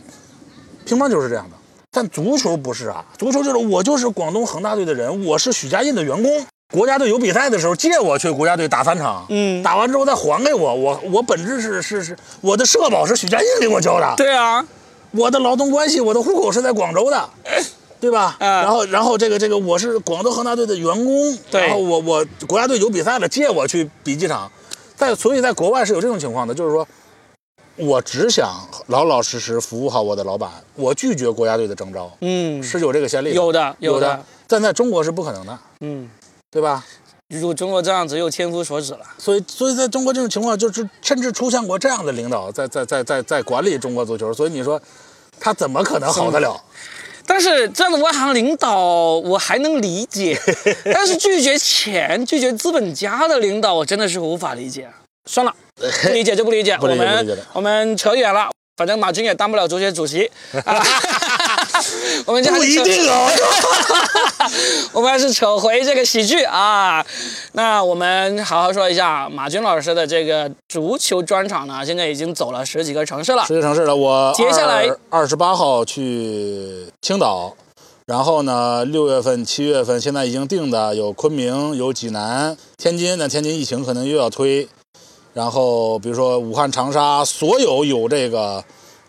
[0.86, 1.56] 乒乓球是这样的，
[1.92, 3.06] 但足球不是啊。
[3.18, 6.46] 足球就是我就是广东恒大队的人，我是许家印的员工。
[6.74, 10.76] 国家队有比赛的时候借我去国家队打三场，嗯，打完之后再还给我。
[10.76, 14.14] 我我本质是是是，我的社保是许家印给我交的。
[14.18, 14.68] 对啊，
[15.12, 17.30] 我的劳动关系，我的户口是在广州的。
[18.00, 18.38] 对吧？
[18.40, 24.52] 然后，然后这个这个，我是广州恒大队的员工，然后我我国家队有比赛了，借我去比几场，
[24.96, 26.88] 在所以，在国外是有这种情况的，就是说，
[27.76, 28.56] 我只想
[28.88, 36.10] 老老实实服务好我的老板，我拒绝国家队的征召，嗯，是有这个先例，有的有的，但在中国是不可能的，嗯，
[36.52, 36.86] 对吧？
[37.30, 44.82] 如果中国这样子又千夫所指了，所以所以在中国这种情况，就是甚至出现过这样的领导在在在在在管理中国足球，所以你说
[45.40, 46.56] 他怎么可能好得了？
[47.28, 50.40] 但是这样的外行领导我还能理解，
[50.92, 54.88] 但是拒绝钱、拒绝资本家的领导，我真的是无法理解。
[55.30, 55.54] 算了，
[56.04, 58.50] 不理解就不理解，我们我们扯远了。
[58.78, 60.32] 反正马军也当不了足协主席。
[62.26, 63.30] 我们不一定哦。
[64.94, 67.06] 我们还是扯回这个喜剧啊。
[67.54, 73.44] 那我们好好说一下马军老师的这个足球专场呢，现在已经走了十几个城市了。
[73.44, 77.56] 十几个城市了，我接下来二十八号去青岛，
[78.06, 83.18] 然后呢，六月份、七月份现在已经定的有昆明、有济南、天津。
[83.18, 84.68] 那天津疫情可能又要推。
[85.34, 88.64] 然后比如说武汉、长沙，所有有这个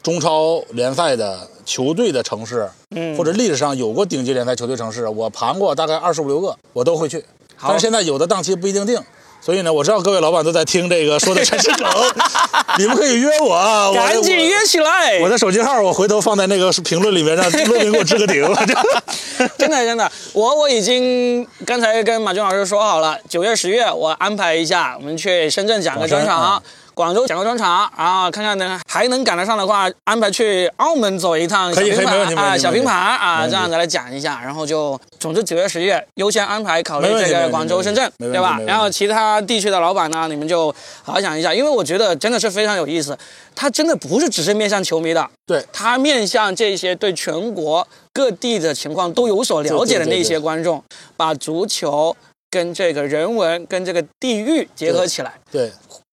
[0.09, 7.23] 中超联赛的球队的城市，嗯，或者历史上有过顶级联赛球队城市，我盘过大概二十五六个，我都会去。
[7.61, 8.99] 但是现在有的档期不一定定。
[9.41, 11.87] 所以呢，我知道各位老板都在听这个说的全是梗，
[12.79, 15.21] 你们可以约我，赶紧约起来。
[15.21, 18.43] 我的手机号我回头放在那个评论里面，让罗明给我置个顶。
[19.59, 26.61] 真的真的，我我已经刚才跟马军老师说好了，九月十月我安排一下，我们去深圳讲个专场。
[26.99, 38.59] 广州讲个专场，然后看看呢还能赶得上的话，安排去澳门走一趟小平盘啊，小平盘啊，这样子来讲一下，然后就总之九月十月优先安排考虑这个广州、深圳，对吧？
[38.67, 40.75] 然后其他地区的老板呢，你们就
[41.05, 43.17] 好好想一下，因为我觉得真的是非常有意思，
[43.55, 50.83] 它真的不是只是面向球迷的，对，它面向这些对全国各地的情况都有所了解的那些观众，
[51.17, 52.17] 把足球
[52.51, 55.71] 跟这个人文跟这个地域结合起来，对。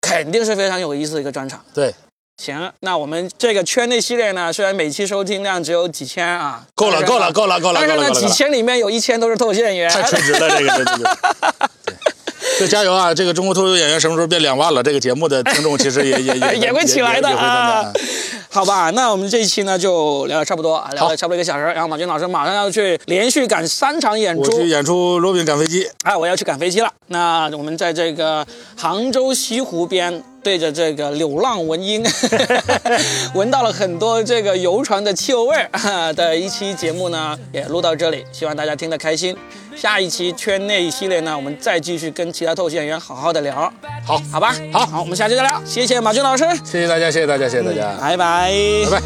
[0.01, 1.63] 肯定是非常有意思的一个专场。
[1.73, 1.93] 对，
[2.37, 11.05] 行，那我们这个圈内系列呢，虽然每期收听量只有几千啊，够了，够了，够了，够了，但是呢，几千里面有一千都是脱口秀演员，太垂直了，这个，对 对
[12.59, 12.67] 对。
[12.67, 13.13] 对，加油啊！
[13.13, 14.83] 这个中国脱口秀演员什么时候变两万了？
[14.83, 17.91] 这个节目的听众其实也也也 也会起来的啊。
[18.51, 21.63] 好吧，那我们这一期呢就聊的差不多，聊了差不多一个小时。
[21.63, 25.87] 然后马军老师马上要去连续赶三场演出，我去演出，罗宾赶飞机。
[26.03, 26.91] 哎，我要去赶飞机了。
[27.07, 28.45] 那我们在这个
[28.75, 32.03] 杭州西湖边，对着这个柳浪闻莺，
[33.35, 39.37] 闻到了很多这个游船的汽油味儿的一期节目呢，也录到这里，希望大家听得开心。
[39.79, 43.71] 下一期圈内系列呢，我们再继续跟其他透析演员好好的聊。
[44.05, 45.61] 好，好吧，好，好，我们下期再聊。
[45.63, 48.51] 谢谢马军老师，谢谢大家，谢谢大家，谢谢大家，拜拜，
[48.91, 49.05] 拜拜。